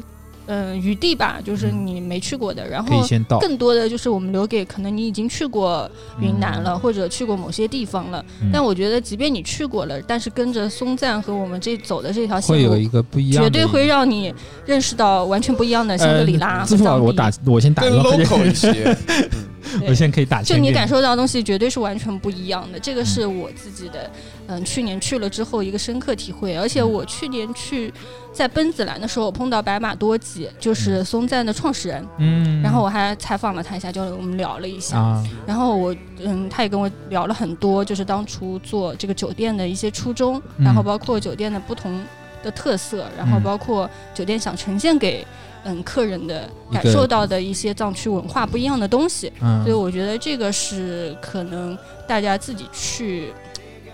[0.47, 3.05] 嗯余地吧，就是你没去过的，然后
[3.39, 5.91] 更多的就是我们留给可能你已经去过
[6.21, 8.25] 云南了，或者去过某些地方了。
[8.53, 16.65] 但我觉得，即便你去过了，但是跟着松赞和我们这走的这条线路，会有一个不一样，绝对会让你认识到完全不一样的香格里拉。
[16.65, 18.97] 支付宝，我打，我先打个 local 一些。
[19.87, 22.79] 我现在可以打，就你感受到的东西绝对是完全不一样的。
[22.79, 24.11] 这个是我自己的，
[24.47, 26.57] 嗯，去年去了之后一个深刻体会。
[26.57, 27.93] 而且我去年去
[28.33, 42.01] 在奔子栏的时候，我碰到白马多吉，就是松赞的创始人，嗯，然后我还采访了他一下，就我们聊了一下，然后我，嗯，他也跟我聊了很多，就是当初做这个酒店的一些初衷，然后包括酒店的不同。
[42.41, 45.27] 的特色，然后包括酒店想呈现给
[45.69, 49.31] 嗯客人的感受到的一些藏区文化不一样的东西，
[49.63, 51.77] 所以我觉得这个是可能
[52.07, 53.33] 大家自己去，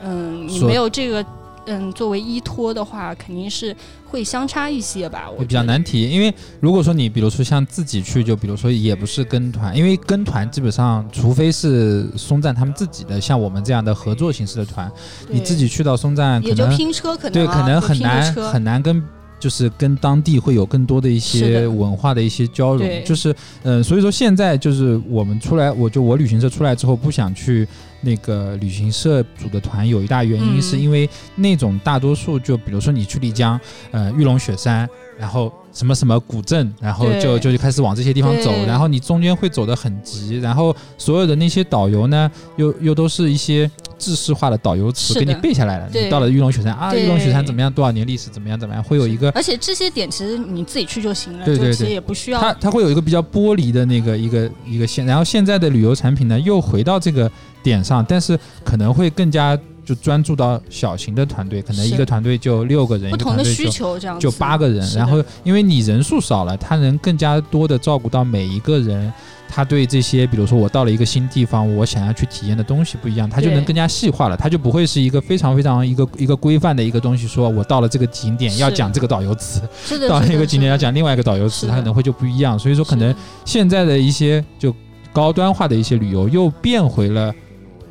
[0.02, 1.24] 嗯，你没有这个。
[1.66, 5.30] 嗯，作为依托的话，肯定是会相差一些吧。
[5.34, 14.92] 会比较难提，因为如果说你比如说像自己去，就比如说也不是跟团，因为跟团基本上，除非是松赞他们自己的，像我们这样的合作形式的团，
[15.30, 19.02] 你自己去到松赞，也就拼车可能对，可能很难很难跟。
[19.44, 27.68] 就是跟当地会有更多的一些文化的一些交融，就是嗯，所以说现在就是我们出来，我就我旅行社出来之后不想去
[28.00, 43.70] 那个旅行社组的团，有一大原因是因为那种大多数就比如说你去丽江，呃，玉龙雪山，然后什么什么古镇，然后就就开始往这些地方走，然后你中间会走得很急，然后所有的那些导游呢，又又都是一些。
[43.96, 47.72] 制式化的导游词给你背下来了，你到了玉龙雪山啊，玉龙雪山怎么样？
[47.72, 48.28] 多少年历史？
[48.28, 48.58] 怎么样？
[48.58, 48.82] 怎么样？
[48.82, 52.40] 会有一个，而且这些点其实你自己去就行了，对对对，也不需要。
[52.40, 57.30] 它它会有一个比较剥离的那个一个一个线，然后现在的旅游产品呢又回到这个
[57.62, 69.12] 点上，但是可能会更加就专注到小型的团队，可能一个团队就六个人，不同的需求这样就八个人，然后因为你人数少了，他能更加多的照顾到每一个人。
[69.46, 77.28] 他对这些，比如说我到了一个新地方，我想要去体验的东西不一样，他就能更加细化了，他就不会是一个非常非常一个一个规范的一个东西。
[77.28, 79.60] 说我到了这个景点要讲这个导游词，
[80.08, 82.58] 到了一个景点要讲另外一个导游词，他可能会就不一样。
[82.58, 84.74] 所以说，可能现在的一些就
[85.12, 87.32] 高端化的一些旅游又变回了。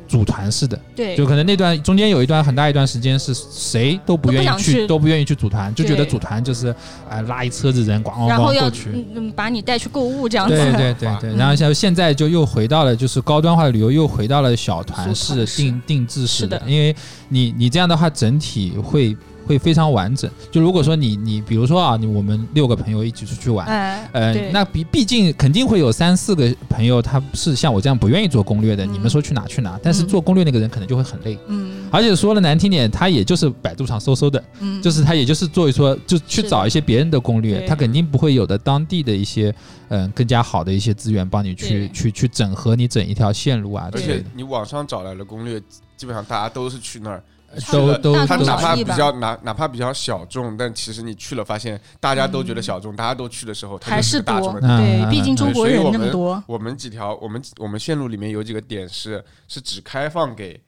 [0.06, 6.74] 组团式的，对，就可能那段中间有一段很大一段时间是谁都不愿意去，都不愿意去组团，就觉得组团就是
[7.08, 10.54] 呃拉一车子人咣咣咣过去，嗯，把你带去购物这样子。
[10.54, 16.94] 对对对对，然后像现在就又回到了就是高端化的旅游，又回到了小团式定定制式的，因为
[17.28, 19.16] 你你这样的话整体会。
[19.46, 20.30] 会非常完整。
[20.50, 23.66] 就如果说你你比如说啊，你我们六个朋友一起出去玩，
[24.12, 28.84] 呃，那毕毕竟肯定会有三四个朋友，他是像我这样不愿意做攻略的。
[28.86, 31.38] 你们说去哪去哪，但是做攻略那个人可能就会很累。
[31.48, 39.54] 嗯，而且说的难听点，他也就是百度上搜搜的，嗯，就是他也就是做一说，就去找一些别人的攻略，他肯定不会有的当地的一些
[39.88, 43.88] 嗯更加好的一些资源帮你去去去整合你整一条线路啊。
[43.92, 45.60] 而且你网上找来的攻略，
[45.96, 47.22] 基本上大家都是去那儿。
[47.70, 54.60] 都都，他哪怕比较哪哪怕比较小众，但其实你去了发现，大家都觉得小众，大家都去的时候，还是大众。
[54.60, 56.42] 对，毕竟中国人那么多。
[56.46, 60.60] 我们几条，我们我们线路里面有几个点是是只开放给。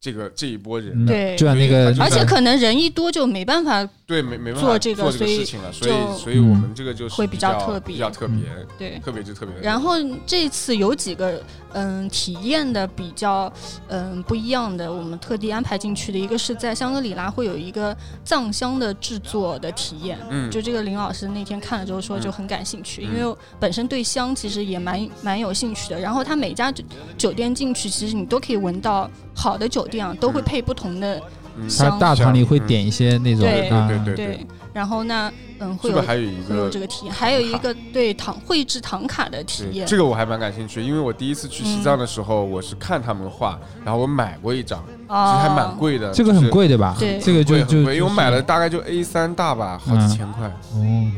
[0.00, 8.36] 这个这一波人，对，就像那个，而且可能人一多就没办法，对，没没办法做这个事情了，所以所以我们这个就是会比较特别，比较特别，
[8.78, 9.54] 对，特别就特别。
[9.60, 11.42] 然后这次有几个
[11.74, 13.52] 嗯体验的比较
[13.88, 26.00] 嗯不一样的，我们特地安排进去的一个是在香格里拉会有一个藏香的制作的体验，嗯，就这个林老师那天看了之后说就很感兴趣，因为本身对香其实也蛮蛮有兴趣的。
[26.00, 26.82] 然后他每家酒
[27.18, 29.10] 酒店进去，其实你都可以闻到。
[29.32, 31.20] 好的酒店啊，都会配不同的
[31.68, 31.90] 香。
[31.90, 34.46] 它大堂里会点一些那种，对对对对。
[34.72, 39.84] 然后那嗯，会有还有一个这个体验，还有一个对唐绘制唐卡的体验。
[39.84, 46.12] 这个我还蛮感兴趣，因为我第一次去西藏的时候，我是看他们画，然后我买过一张，其实还蛮贵的。
[46.12, 46.94] 这个很贵对吧？
[47.00, 50.46] 对，这个就就因为我买了大概就 A 三大吧，好几千块。
[50.46, 51.10] 哦。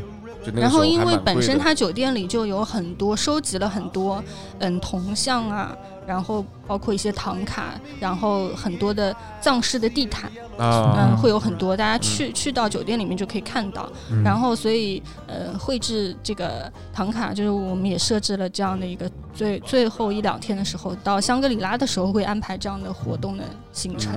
[0.55, 4.21] 然后因为本身它酒店里就有很多收集了很多
[4.59, 5.73] 嗯铜像啊。
[6.05, 13.89] 然后包括一些唐卡，然后很多的藏式的地毯，嗯，会有很多，大家去去到酒店里面就可以看到。
[14.23, 24.13] 然后所以呃，绘制这个唐卡，就是我们也设置了这样的一个最最后一两天的时候，到香格里拉的时候会安排这样的活动的行程。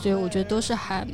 [0.00, 1.06] 所以我觉得都是还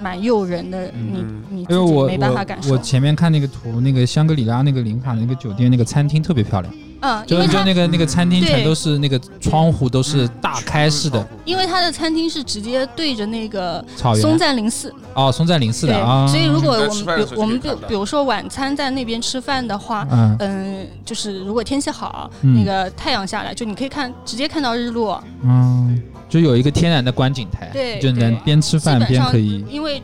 [0.00, 0.90] 蛮诱人的。
[0.92, 2.72] 你你自己没办法感受。
[2.72, 6.72] 我前面看那个图，那个香格里拉那个林卡那个酒店那个餐厅特别漂亮。
[7.04, 13.84] 嗯，就就那个那个餐厅全都是那个窗户都是大开式的，因为它的餐厅是直接对着那个
[14.20, 20.08] 松赞林寺哦，松赞林寺的啊，所以如果我们比我们比比如说晚餐在那边吃饭的话，
[20.40, 30.02] 嗯，就是如果天气好，那个太阳下来，就你可以看直接看到日落，嗯，就有一个天然的观景台，对，就能边吃饭边可以，因为。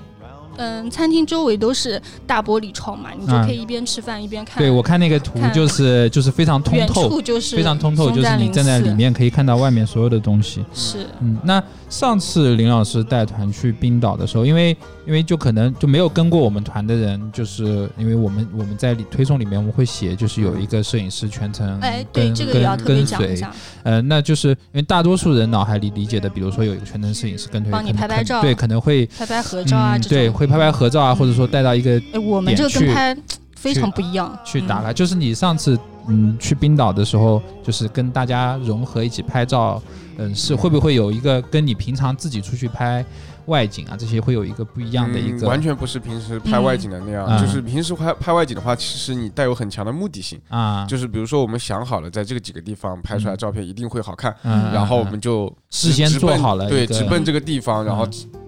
[0.61, 4.59] 嗯，餐厅周围都是大玻璃窗嘛，你就可以一边吃饭一边看。
[4.59, 10.63] 对，我看那个图就是就是非常通透，就是非常通透，就是你站在里面可以看到外面所有的东西。
[10.75, 23.51] 是，嗯，那上次林老师带团去冰岛的时候，因为因为就可能就没有跟过我们团的人，就是因为我们我们在推送里面我们会写，就是有一个摄影师全程哎，对这个也要特别讲一下。
[23.83, 30.50] 呃，那就是因为大多数人脑海里理解的，比如说有一个全程摄影师跟推，帮你拍拍照，对，可能会拍拍合照啊，对，会。
[30.51, 33.17] 拍拍合照啊，或者说带到一个，哎，我们这个跟拍
[33.57, 34.93] 非常不一样，去打卡。
[34.93, 35.79] 就是你上次
[36.09, 39.81] 嗯去冰岛的时候，就是跟大家融合一起拍照，
[40.19, 43.05] 嗯，是会不会有一个跟你平常自己出去拍？
[43.47, 47.41] 外景啊，这些会有一个不一样的一个，完全不是平时拍外景的那样。
[47.41, 50.87] 就是平时拍拍外景的话，其实你带有很强的目的性啊。
[50.87, 58.07] 就是比如说，我们想好了，在这个几个地方拍出来照片一定会好看，然后我们就事先做好了，对，直奔这个地方，然后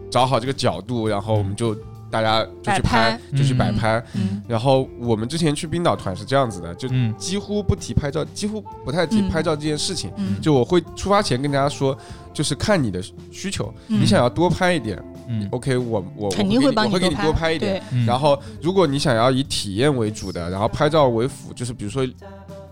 [0.09, 1.75] 找好这个角度，然后我们就
[2.13, 4.01] 大家就去拍，就去摆拍。
[4.47, 10.13] 然后我们之前去冰岛团是这样子的，就几乎不提拍照，几乎不太提拍照这件事情。
[10.41, 11.99] 就我会出发前跟大家说。
[12.35, 12.99] 就是看你的
[13.31, 14.99] 需求，你想要多拍一点，
[15.29, 17.83] 嗯，OK，我我肯定会帮你多拍一点。
[18.07, 22.09] 然后，如果你想要以体验为主的，然后拍照为辅，就是比如说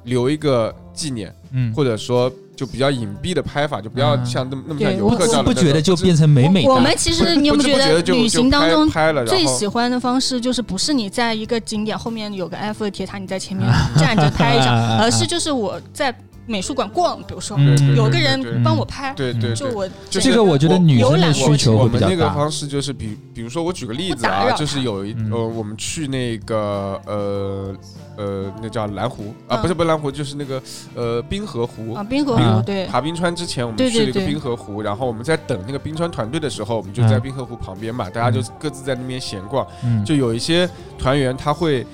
[0.05, 6.67] 留一个纪念，嗯，或者说就比较隐蔽的拍法，就不要像那么那么像游客照不觉得就变成美美。
[6.67, 16.15] 我们其实你有没有觉得旅行当中拍了最喜欢的方式就是不是你在一个景点后面有个埃菲尔铁塔，你在前面站着拍一张， 而是就是我在。
[16.47, 17.59] 美术馆逛，比如说
[17.95, 22.13] 有个人帮我拍，对对，就我这个我觉得女生的需求会比较大。
[22.13, 27.75] 那个方式就是比比如说我举个例子啊，就是有一呃我们去那个呃
[28.17, 30.61] 呃那叫蓝湖啊，不是不是蓝湖，就是那个
[30.95, 31.95] 呃冰河湖。
[31.95, 32.87] 啊冰河湖对。
[32.87, 39.65] 爬冰川之前我们去了一个冰河湖，然后我们在等那个冰川团队的时候，我们就在冰河湖旁边嘛，大家就各自在那边闲逛，
[40.05, 40.69] 就有一些
[40.99, 41.87] 团员他会。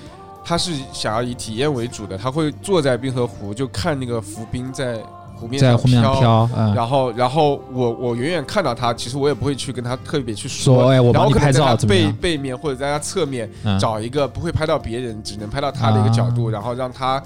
[0.46, 4.96] 他是想要以体验为主的，他会坐在冰河湖，就看那个浮冰在
[5.34, 17.20] 湖面在湖面上飘，然后，然后我我远远看到他，其实我也不会去跟他特别去说，哎，我帮你拍照，背背面或者在他侧面找一个不会拍到别人，只能拍到他的一个角度，然后让他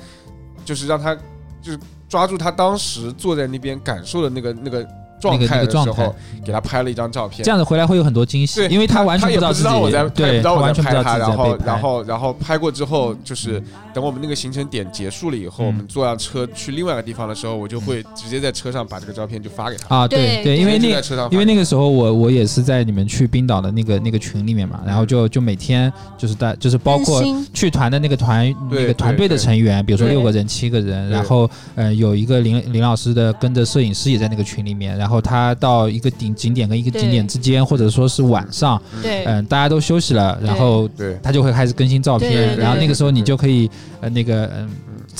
[0.64, 1.14] 就是让他
[1.60, 4.88] 就是抓住他当时坐在那边感受的那个那个。
[5.20, 6.14] 状态的时候，
[6.44, 9.68] 给他拍了一张照片，这样子回来会有很多惊喜，因为他完全不知道自己，
[10.14, 13.62] 对，完全不知道他，然后，然后，然后拍过之后，就是
[13.92, 19.94] 等我们那个行程点结束了以后，我们坐上车去另外一个地方的时候，我就会直接在车上把这个照片就发给他。
[19.94, 35.09] 啊，对对，因为那因为那个时候我我也是在你们去冰岛的那个那个群里面嘛，然后就就每天就是大就是包括去团的那个团那个团队的成员，比如说六个人七个人，然后呃有一个林林老师的跟着摄影师也在那个群里面，然后。
[35.11, 40.88] 然后他到一个景景点跟一个景点之间，或者说是晚上，对，嗯，大家都休息了，然后
[41.20, 43.68] 他就会开始更新照片，然后那个时候你就可以，
[44.00, 44.68] 呃，那个，嗯。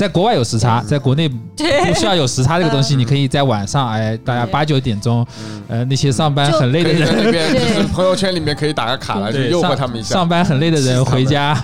[0.01, 5.27] 在国外有时差，在国内不需要有时差这个东西，你可以在晚上，哎，大家八九点钟，
[5.69, 10.15] 呃，那些上班很累的人，那边就是朋友圈里面可以打个卡来，就诱惑他们一下。
[10.15, 11.55] 上班很累的人回家，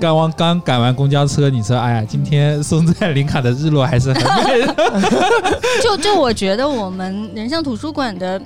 [0.00, 4.64] 刚完刚赶完公交车，你说，哎呀，今天松赞林卡的日落还是很美。
[5.82, 8.40] 就就我觉得我们人像图书馆的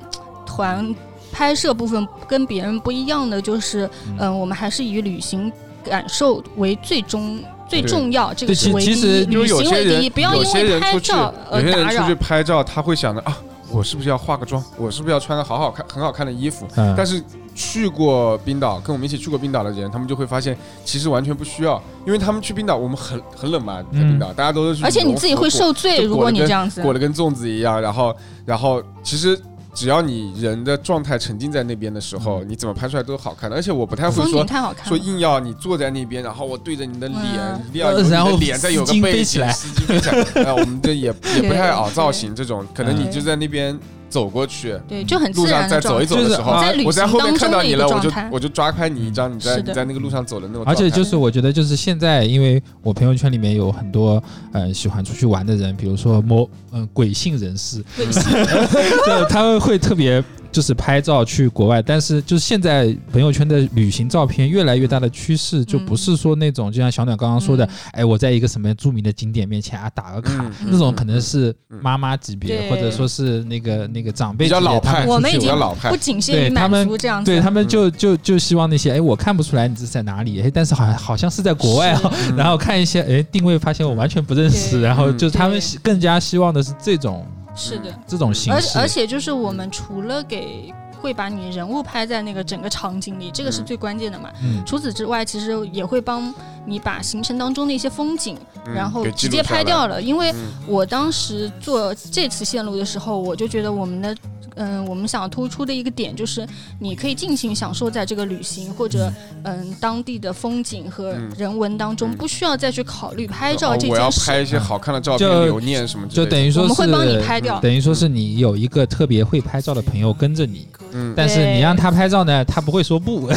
[0.47, 0.95] 团
[1.31, 3.87] 拍摄部分跟别人不一样的就是，
[4.19, 5.53] 嗯，我们还是以旅行
[5.85, 7.39] 感受为最终。
[7.69, 9.25] 最重要，这个是唯一。
[9.27, 11.79] 旅行为第一，不要因为拍照而打扰。
[11.79, 13.37] 有些人出去拍照，他会想着啊，
[13.71, 14.63] 我是不是要化个妆？
[14.77, 16.67] 我是不是要穿个好好看、很好看的衣服？
[16.97, 17.23] 但是
[17.55, 24.85] 去过冰岛，跟我们一起去过冰岛的人，他们就会发现，其实完全不需要，因为他们去冰岛，我们很很冷嘛，在冰岛，大家都是去。
[24.85, 29.41] 而且你自己会受罪，如果你这样子裹得跟粽子一样，然后，然后其实。
[29.75, 33.57] 只要你人的状态沉浸在那边的时候，你怎么拍出来都好看的。
[33.57, 34.47] 而且我不太会说
[34.85, 37.21] 说硬要你坐在那边，然后我对着你的脸，
[37.69, 40.53] 一定要然后脸 再有个背景，丝巾飞起来。
[40.53, 43.79] 我们这也也不太好造型， 这种可能你就在那边。
[44.15, 46.53] 走过去，对，就很路上再走一走的时候，
[46.85, 50.63] 我在后面看到你了，我就我就抓拍你一张，你在你在那个路上走的那种。
[50.65, 58.23] 而且就是我觉得就是现在，因为我朋友圈里面有很多呃喜欢出去玩的人，比如说某嗯鬼性人士，鬼性，
[59.05, 60.23] 对，他们会特别。
[60.55, 71.53] 就是拍照去国外，但是就是现在朋友圈的旅行照片越来越大的趋势，就不是说那种就像小暖刚刚说的，哎，我在一个什么著名的景点面前啊打个卡，那种可能是
[71.83, 87.27] 妈妈级别，或者说是那个那个长辈比较老派，我们已经老派，不仅限于满足这样，对他们就就就希望那些哎，我看不出来你是在哪里，哎，但是好像好像是在国外哦，然后看一些哎定位发现我完全不认识，然后就他们更加希望的是这种。
[87.55, 94.31] 是的，这种形式，而而且就是我们除了给会把你人物拍在那个整个场景里，这个是最关键的嘛。
[94.67, 96.35] 除此之外，其实也会帮
[96.65, 98.39] 你把行程当中的一些风景，
[98.75, 100.01] 然后直接拍掉了。
[100.01, 100.35] 因为
[100.67, 104.17] 我当时做这次线路的时候，我就觉得我们的。
[104.57, 106.47] 嗯，我们想突出的一个点就是，
[106.79, 109.75] 你可以尽情享受在这个旅行或者嗯。
[109.81, 113.93] 当地的风景和人文当中，不需要再去考虑拍照这件事。
[113.93, 117.61] 我要拍一些好看的照片留念什么，就等于说我们会帮你拍掉。
[117.61, 123.29] 等于说是你有一个特别会拍照的朋友跟着你，嗯，但是你让他拍照呢，他不会说不，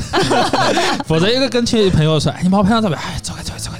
[1.06, 3.77] 否则一个跟去朋友说，哎，你帮我拍张照片，哎，走开走开走开，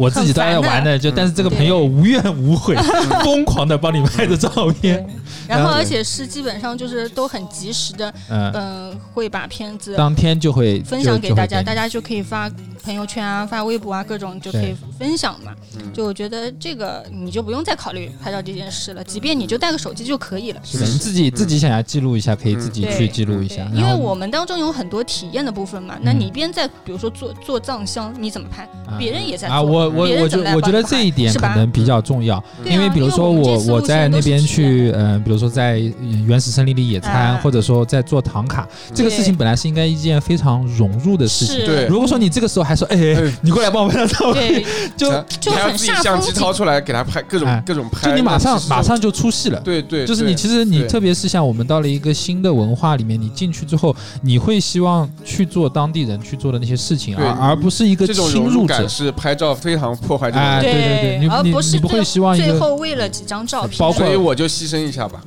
[0.00, 2.74] 我自己当然玩的，就但是这个朋友无怨无悔，
[3.22, 5.06] 疯狂的帮你拍的照片。
[5.46, 12.50] 然后，而且是基本上就是都很及时的，嗯，会把片子当天就会分享给大家，大家就可以发
[12.82, 15.52] 朋友圈啊，发微博啊，各种就可以分享嘛。
[15.92, 20.60] 就我觉得这个你就不用再考虑拍照这件事了，即便你就带个手机就可以了。
[20.64, 23.68] 是的，你自己自己想要记录一下，可以自己去记录一下。
[23.74, 28.66] 因为我们当中有很多体验的部分嘛，那你边在比如说做做藏香，你怎么拍？
[28.98, 35.78] 别人也在啊，我我我觉我觉得这一点可能比较重要，因为比如说我我在那边去，嗯，比如说在
[36.26, 41.64] 原始森林里野餐，或者说在做唐卡，这个事情本来是应该一件非常融入的事情。
[41.64, 42.98] 对，如果说你这个时候还说，哎，
[43.40, 44.62] 你过来帮我拍张照，片，
[44.96, 45.10] 就
[45.40, 49.60] 就很自己相机掏出来给他拍各种各种拍，就你马上马上就出戏了。
[49.60, 58.86] 对对，就是你其实你特别是像我们到了一个新的文化里面，你进去之后，你会希望去做当地人去做的那些事情，而而不是一个侵入者。
[58.90, 60.60] 是拍照非常破坏这个。
[60.60, 65.20] 对对对，而不是不会希望最后为了几张照片，所以我就牺牲一下吧。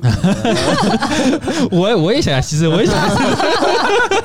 [1.70, 4.22] 我我也想要牺牲，我也想要牺牲。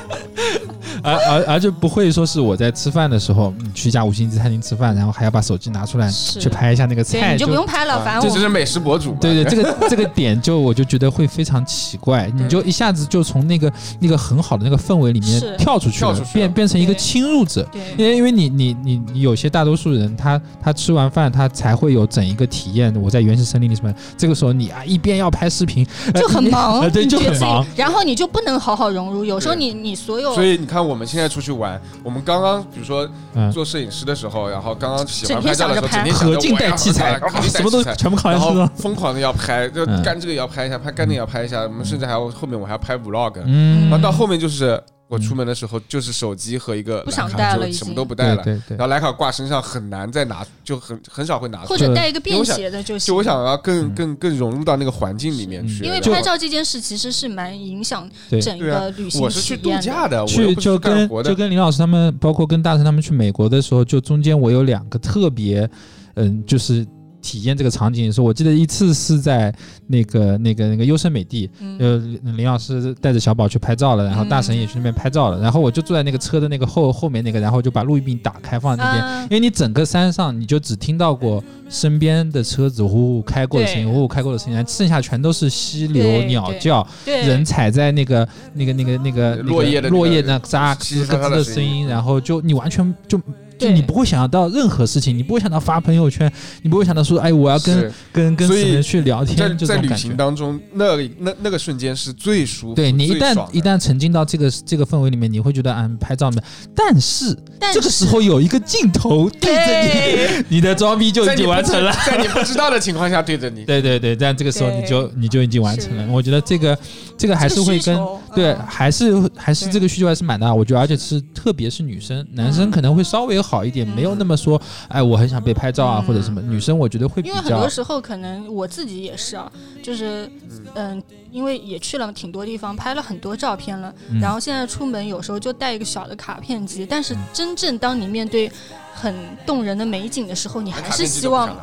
[1.02, 9.16] 而而而就不会说是我在吃饭的时候，去一家五星级餐厅吃饭，然后还要把手机拿出来去拍一下那个菜，你就不用拍了，反正这就是美食博主。
[9.18, 17.66] 对对，这个这个点就我就觉得会非常奇怪，你就一下子就从那个那个很好的那个氛围里面跳出去了，变变成一个侵入者。
[17.96, 22.94] 因为因为你你你你有些大多数人，他他吃完饭他才会有整一个体验。
[23.00, 29.24] 我在原始森林里什么，这个时候你啊一边要拍视频就很忙，对，就很忙，然后你就不能好好融入。
[29.24, 31.80] 有时候你你所有，所以你看我们现在出去玩。
[32.04, 33.08] 我们刚刚比如说
[33.52, 37.18] 做摄影师的时候，然后刚刚喜欢拍照的时候，整天合镜带器材，
[37.48, 41.62] 什么都全部靠然后疯狂的要拍，就干这个也要拍一下，拍干那个要拍一下。
[41.62, 44.82] 我们甚至还要后面我还要拍 vlog，嗯然后到后面就是。
[45.10, 48.44] 我出门的时候就是手机和一个不想带了，什么都不带了。
[48.78, 51.62] 然后徕卡挂身上很难再拿，就很很少会拿。
[51.64, 53.08] 或者带一个便携的就行。
[53.08, 55.84] 就我想要更更更融入到那个环境里面去。
[55.84, 58.08] 因为拍照这件事其实是蛮影响
[58.40, 65.68] 整个旅行我是去度假的，去就跟就跟林老师他们，包括跟大成他们去美国的时候，就中间我有两个特别，
[66.14, 66.86] 嗯，就是。
[67.22, 69.54] 体验这个场景的时候，我记得一次是在
[69.86, 71.48] 那个那个那个优胜美地，
[71.78, 71.98] 呃，
[72.36, 93.20] 林老师带着小宝去拍照了，然后大神也去那边拍照了，然后我就坐在那个车的那个后后面那个，然后就把录音笔打开放在那边，因为你整个山上你就只听到过身边的车子呼呼开过的声音，呼呼开过的声音，剩下全都是溪流、鸟叫、人踩在那个那个那个那个落叶的落叶那扎吱嘎吱的声音，然后就你完全就。
[93.60, 96.30] 就你不会想到任何事情，你不会想到发朋友圈，
[96.62, 99.36] 你不会想到说，哎，我要跟跟跟谁人去聊天。
[99.36, 102.74] 在在旅行当中，那那那个瞬间是最舒服。
[102.74, 106.42] 对你一旦一旦沉浸到这个这个氛围里面，你会觉得，嗯，拍照呢。
[106.74, 107.36] 但是
[107.72, 111.92] 这个时候有一个镜头对着你， 你的装逼就已经完成了。
[112.06, 113.64] 在你不知道的情况下对着你。
[113.64, 116.06] 对 对对，但这个时候你就你就已经完成了。
[116.10, 116.76] 我觉得这个
[117.20, 118.00] 这个还是会跟
[118.32, 120.54] 对，还是还是这个需求还是蛮大。
[120.54, 123.40] 我觉得，而且是特别是女生，男生可能会稍微。
[123.50, 126.40] 好一点，没有那么说，哎，我很想被拍照啊，或者什么。
[126.42, 129.50] 女生我觉得会，因为很多时候可能我自己也是啊，
[129.82, 130.30] 就是
[130.74, 131.02] 嗯，
[131.32, 136.86] 因为也去了挺多地方，拍了很多照片了，然后现在出门有时候就带一个小的卡片机。
[136.86, 138.48] 但是真正当你面对
[138.94, 139.12] 很
[139.44, 141.56] 动人的美景的时候，你还是希望，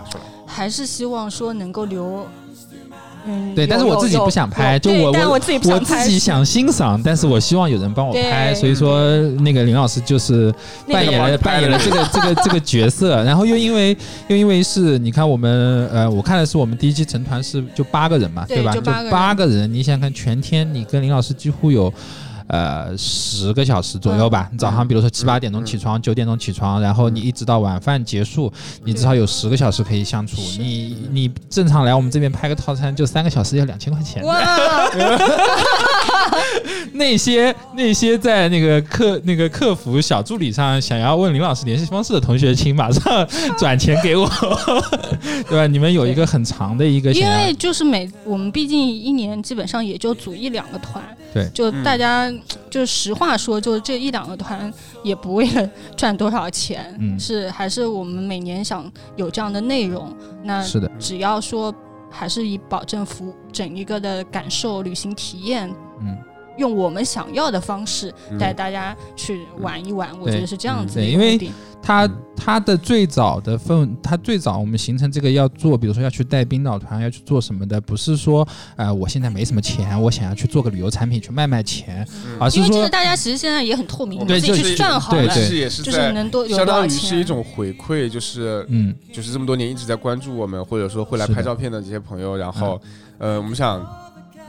[0.45, 2.27] 还是希望说能够留。
[3.55, 10.53] 对，但是我自己不想拍，就我我我自己想欣赏，但是我希望有人帮我拍，所以说那个林老师就是
[10.87, 13.95] 扮演了扮演了这个这个这个角色，然后又因为
[14.27, 18.71] 又因为是你看我们呃，我看的是我们第一期成团是就八个人嘛，对吧？
[18.71, 21.93] 就八个人，你想想看，全天你跟林老师几乎有。
[22.47, 24.49] 呃，十个小时左右吧。
[24.57, 28.51] 早上比如说七八点钟起床，九点钟起床，然后你一直到晚饭结束，
[28.83, 30.37] 你至少有十个小时可以相处。
[30.57, 34.23] 你你正常来我们这边拍个套餐就三个小时要两千块钱。
[36.93, 44.29] 那些那些在那个客那个客服小助理上想要问林老师联系方式的同学，请马上转钱给我，
[45.49, 45.67] 对吧？
[45.67, 51.03] 你们有一个很长的一个，因为就是每我们毕竟一年基本上也就组一两个团，
[51.33, 52.31] 对，就大家。
[52.69, 54.71] 就实话说，就这一两个团
[55.01, 60.13] 也不为了赚多少钱，是还是我们每年想有这样的内容。
[60.43, 61.73] 那是的，只要说
[62.11, 66.17] 还是以保证服整一个的感受、旅行体验，嗯，
[66.57, 70.09] 用我们想要的方式带大家去玩一玩。
[70.19, 71.51] 我觉得是这样子，因为。
[71.79, 78.45] 它它的最早的份，它最早我们形成这个要做，比如说要去带冰岛团，要去做什么的，不是说
[78.75, 82.05] 呃我现在没什么钱，我想要去做个旅游产品去卖卖钱，
[82.39, 92.81] 而是说大家其实现在也很透明，自己去算好了，就是能多相当于是一种回馈，就是嗯，就是这么多年一直在关注我们，或者说会来拍照片的这些朋友，然后
[93.17, 93.79] 呃，我们想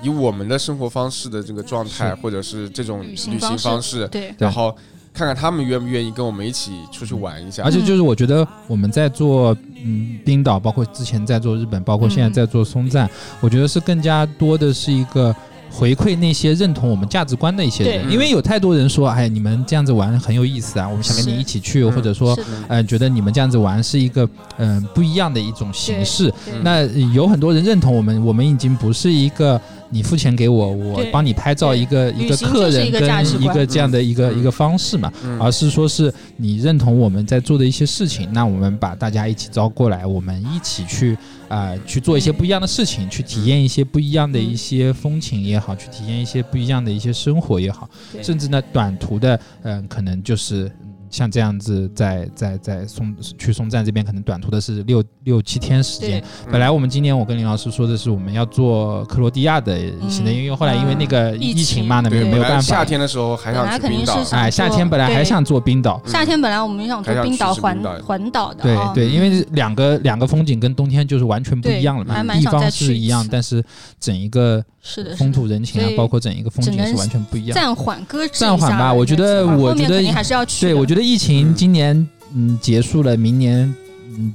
[0.03, 4.75] 以我们的生活方式的这个状态，或者是这种旅行方式，对，然后。
[5.11, 15.35] 看看他们愿不愿意跟我们一起出去玩一下，而且就是我觉得我们在做嗯冰岛，包括之前在做日本，包括现在在做松赞，我觉得是更加多的是一个
[15.73, 22.39] 回馈那些认同我们价值观的一些人，因为有太多人说，哎，你们这样子玩很有意思啊，我们想跟你一起去，或者说，
[22.69, 24.29] 嗯，觉得你们这样子玩是一个
[24.59, 26.33] 嗯不一样的一种形式。
[26.63, 29.61] 那有很多人认同我们，我们已经不是一个。
[29.91, 33.03] 你付钱给我，我帮你拍照，一个一个客人跟
[33.43, 41.17] 一个这样的一个一个方式嘛，而是说是你认同我们在做的一些事情，那我们把大家一起招过来，我们一起去
[41.49, 47.89] 啊去做一些不一样的事情，去体验一些不一样的一些风情也好，去体验一些不一样的一些生活也好，
[48.23, 50.71] 甚至呢短途的，嗯，可能就是。
[51.11, 56.23] 像这样子，在在在松去松赞这边，可能短途的是六六七天时间。
[56.51, 59.77] 本来我们今年我跟林老师说的是，我们要做克罗地亚的
[60.09, 62.61] 行程，因为后来因为那个疫情嘛，那没没有办法。
[62.61, 66.01] 夏天的时候还想去冰岛，哎，夏天本来还想做冰岛。
[66.07, 68.63] 夏天本来我们想做冰岛环环岛的。
[68.63, 73.65] 对对，因为两个两个风景跟冬天就是完全不一样了嘛，地方是一样，但是
[74.01, 74.65] 整一个。
[74.91, 77.55] 是的，风土人情啊，包括整一个风景是完全不一样。
[77.55, 80.65] 暂缓搁置暂缓吧，我觉得，我觉得还是要去。
[80.65, 83.73] 对，我觉得疫情今年嗯结束了，明年
[84.17, 84.33] 嗯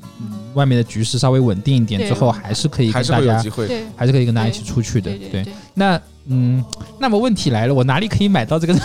[0.54, 3.38] 外面的局势稍微稳定一点之后，还是可以跟大家，
[3.95, 5.12] 还是可以跟大家一起出去的。
[5.32, 5.43] 对，
[5.74, 6.63] 那嗯，
[6.99, 8.74] 那么问题来了，我哪里可以买到这个？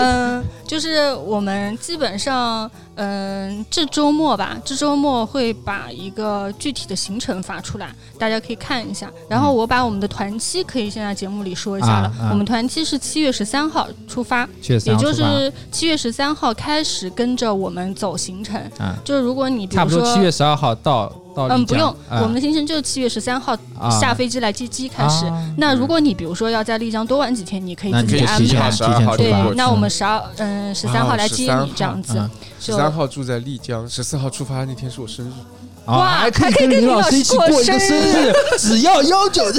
[0.00, 9.10] 嗯，就是我们基本上，嗯，这周末吧，这周末会把一个具体的行程发出来，大家可以看一下。
[9.28, 12.12] 然后我把我们的团期可以先在节目里说一下了。
[12.30, 18.60] 我们团期是七月十三号出发，也就是七月十三号开始跟着我们走行程。
[19.02, 21.12] 就是如果你比如说七月十二号到。
[21.48, 23.56] 嗯，不用，我们的行程就是七月十三号
[24.00, 25.24] 下飞机来接机开始。
[25.56, 28.24] 那如果你比如说要在丽江多玩几天，你可以自己
[28.56, 29.16] 安排。
[29.16, 32.18] 对，那我们十二嗯十三号来接你这样子。
[32.60, 35.32] 十三号住在丽江，十四号出发那天是我生日。
[35.86, 39.42] 哇，还可以跟林老师一起过一个生日，只要幺九。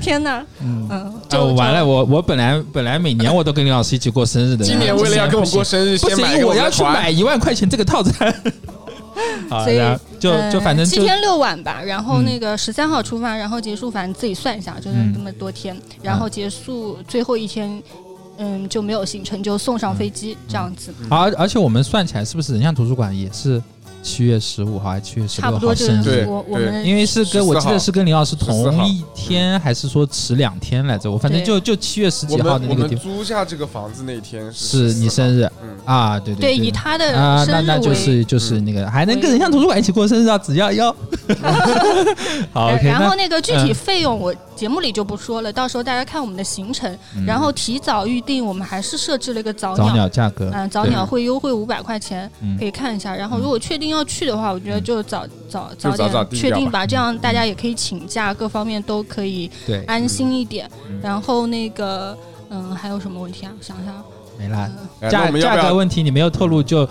[0.00, 1.84] 天哪， 嗯，就完了。
[1.84, 8.32] 我我本来本来每年我都跟林老师一起过生日的，今年为了要跟我过生日，不行我要去买一万块钱这个套餐。
[9.64, 9.78] 所以
[10.18, 17.82] 就就反正七天六晚吧，然后那个十三号出发，然后结束，反正自己算一下，就是这么多天，然后结束最后一天，
[18.38, 20.92] 嗯，就没有行程，就送上飞机这样子。
[21.10, 23.62] 而而且我们算起来，是不是人像图书馆也是？
[24.06, 26.24] 七月十五号还是七月十六号生日？
[26.28, 31.10] 我我们因为是跟我记得是跟林老师同一天，还是说迟两天来着？
[31.10, 33.04] 我反正就就七月十几号的那个地方。
[33.04, 35.50] 租下这个房子那天是你生日，
[35.84, 40.94] 啊，对对对，以他的啊，那那就是就是那个还能跟人像图书馆一起过生日啊，只要要。
[42.54, 42.70] 好。
[42.76, 44.32] 然后那个具体费用我。
[44.56, 48.44] 节目里就不说了，到时候大家看我们的行程，然后提早预定。
[48.44, 53.14] 我们还是设置了一个早鸟价格，嗯，早鸟会优惠五百块钱，可以看一下。
[53.14, 59.50] 然后如果确定要去的话，我觉得就早早早点确定吧，这样大家也可以请假，各方面都可以
[59.86, 60.68] 安心一点。
[61.02, 62.16] 然后那个，
[62.48, 63.52] 嗯，还有什么问题啊？
[63.60, 63.94] 想想。
[64.38, 64.70] 没啦，
[65.10, 66.86] 价价格问题你没有透露，就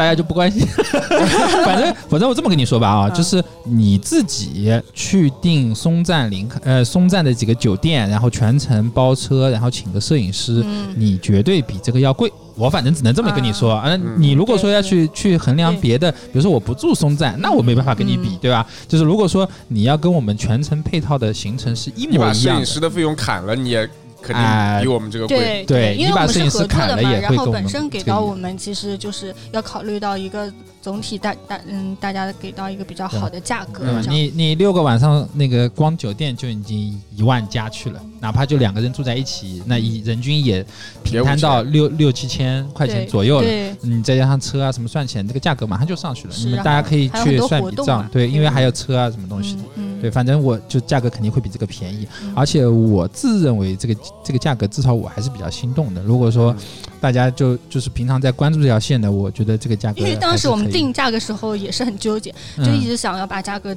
[0.00, 0.66] 大家就不关心。
[1.62, 10.64] 反正反正我这么跟你说吧啊，就是你自己去订松赞林呃松赞的几个酒店，然后全程包车，然后请个摄影师，
[10.96, 12.32] 你绝对比这个要贵。
[12.54, 13.94] 我反正只能这么跟你说啊。
[14.16, 18.66] 你如果说要去去衡量别的，比如说我不住松赞，那我没办法跟你比，对吧？
[18.88, 23.86] 就是如果说你要跟我们全程配套的行程是一模一样，把摄影师的费用砍了，你也。
[24.22, 33.84] 肯定比我们这个贵，对，因为我们是合作的嘛，然后本身给到我们，其实就是要考虑到一个总体大大嗯，大家给到一个比较好的价格。
[34.08, 40.64] 你你六个晚上那个光酒店就已经一万加去了，哪怕就两个人住在一起，那一人均也
[41.02, 43.48] 平摊到六六七千块钱左右了。
[43.80, 46.34] 你再加上车啊什么算起来，这个价格马上就上去了。
[46.38, 49.62] 你们大家可以去算笔账，对，因为还有车啊什么东西的。
[49.76, 49.89] 嗯。
[50.00, 53.94] 对，反正我就价格肯定会比这个便宜，而且我自认为这个
[54.24, 56.02] 这个价格至少我还是比较心动的。
[56.02, 56.54] 如果说
[57.00, 63.76] 大家就就是平常在关注这条线的，我觉得这个价格，因为当时我们定价的时候也是很纠结，就一直想要把价格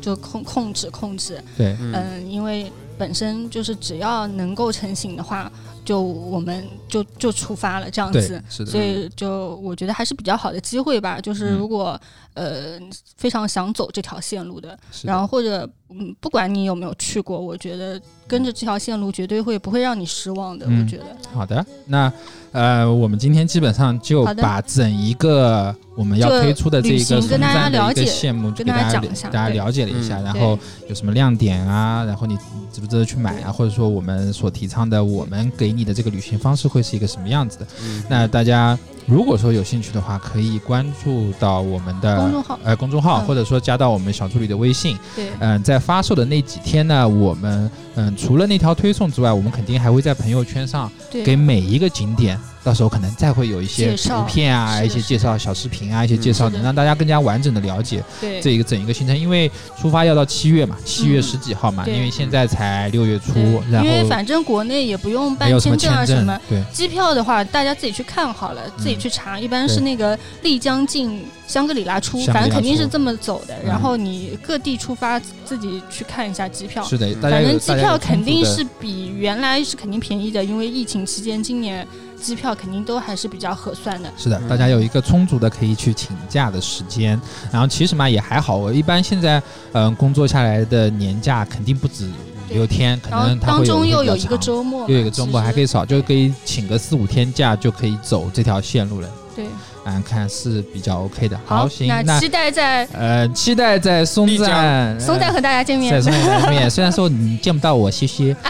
[0.00, 1.42] 就控控制控制。
[1.56, 5.50] 对，嗯，因为本身就是只要能够成型的话。
[5.84, 11.18] 就我们就就出发了这样子，所以就我觉得还是比较好的机会吧。
[11.18, 11.98] 就是如果
[12.38, 12.78] 呃
[13.16, 20.66] 非常想走这条线路的，然后或者嗯不管你有没有去过，我觉得跟着这条线路绝对会不会让你失望的。
[20.66, 22.12] 我觉得好的，那。
[22.50, 28.98] 呃，我们今天基本上就把整一个我们要推出的这一个跟大家了解项目给大家
[29.30, 30.58] 大家了解了一下，然后
[30.88, 32.38] 有什么亮点啊，然后你
[32.72, 37.66] 值不值得去买啊，或者说我们所提倡的我们给你的这个旅行方式会是一个什么样子的？
[38.08, 38.76] 那大家。
[39.08, 44.98] 如果说有兴趣的话，可以关注到我们的公众号，呃，公众号，或者说加到我们小助理的微信。
[45.16, 50.92] 对，嗯，在发售的那几天呢，我们嗯，除了那条推送之外，我们肯定还会在朋友圈上
[51.24, 52.38] 给每一个景点。
[52.68, 58.04] 到时候可能再会有一些图片啊，一些介绍小视频啊，一些介绍，能让大家更加完整的了解
[58.42, 59.18] 这一个整一个行程。
[59.18, 59.50] 因为
[59.80, 73.54] 出发要到七月嘛，七月十几号嘛，因为现在才六月初，然后因为反正国内也不用办签证啊什么，对，机票的话大家自己去看好了，自己去查，一般是那个丽江进香格里拉出，反正肯定是这么走的。
[73.64, 81.88] 然后你各地出发自己去看一下机票，是的，反正机票肯定是比原来是肯定便宜的，因为疫情期间今年。
[82.20, 84.12] 机票肯定都还是比较合算的。
[84.16, 87.20] 是的，大家有一个充足的可以去请假的时间。
[87.50, 89.42] 然后其实嘛也还好，我一般现在
[89.72, 92.06] 嗯工作下来的年假肯定不止
[92.50, 99.08] 五六天，可能当中又有一个周末，又有一个周末还可以少，就可以请个四五天假就可以走这条线路了。
[99.36, 99.46] 对，
[99.84, 101.38] 嗯，看是比较 OK 的。
[101.46, 106.68] 好，行，那期待在呃期待在松赞，松赞和大家见面，在松赞见面。
[106.68, 108.34] 虽然说你见不到我，谢谢。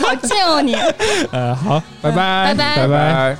[0.00, 0.74] 好贱哦你！
[1.32, 3.36] 呃，好，拜拜，拜拜，拜拜。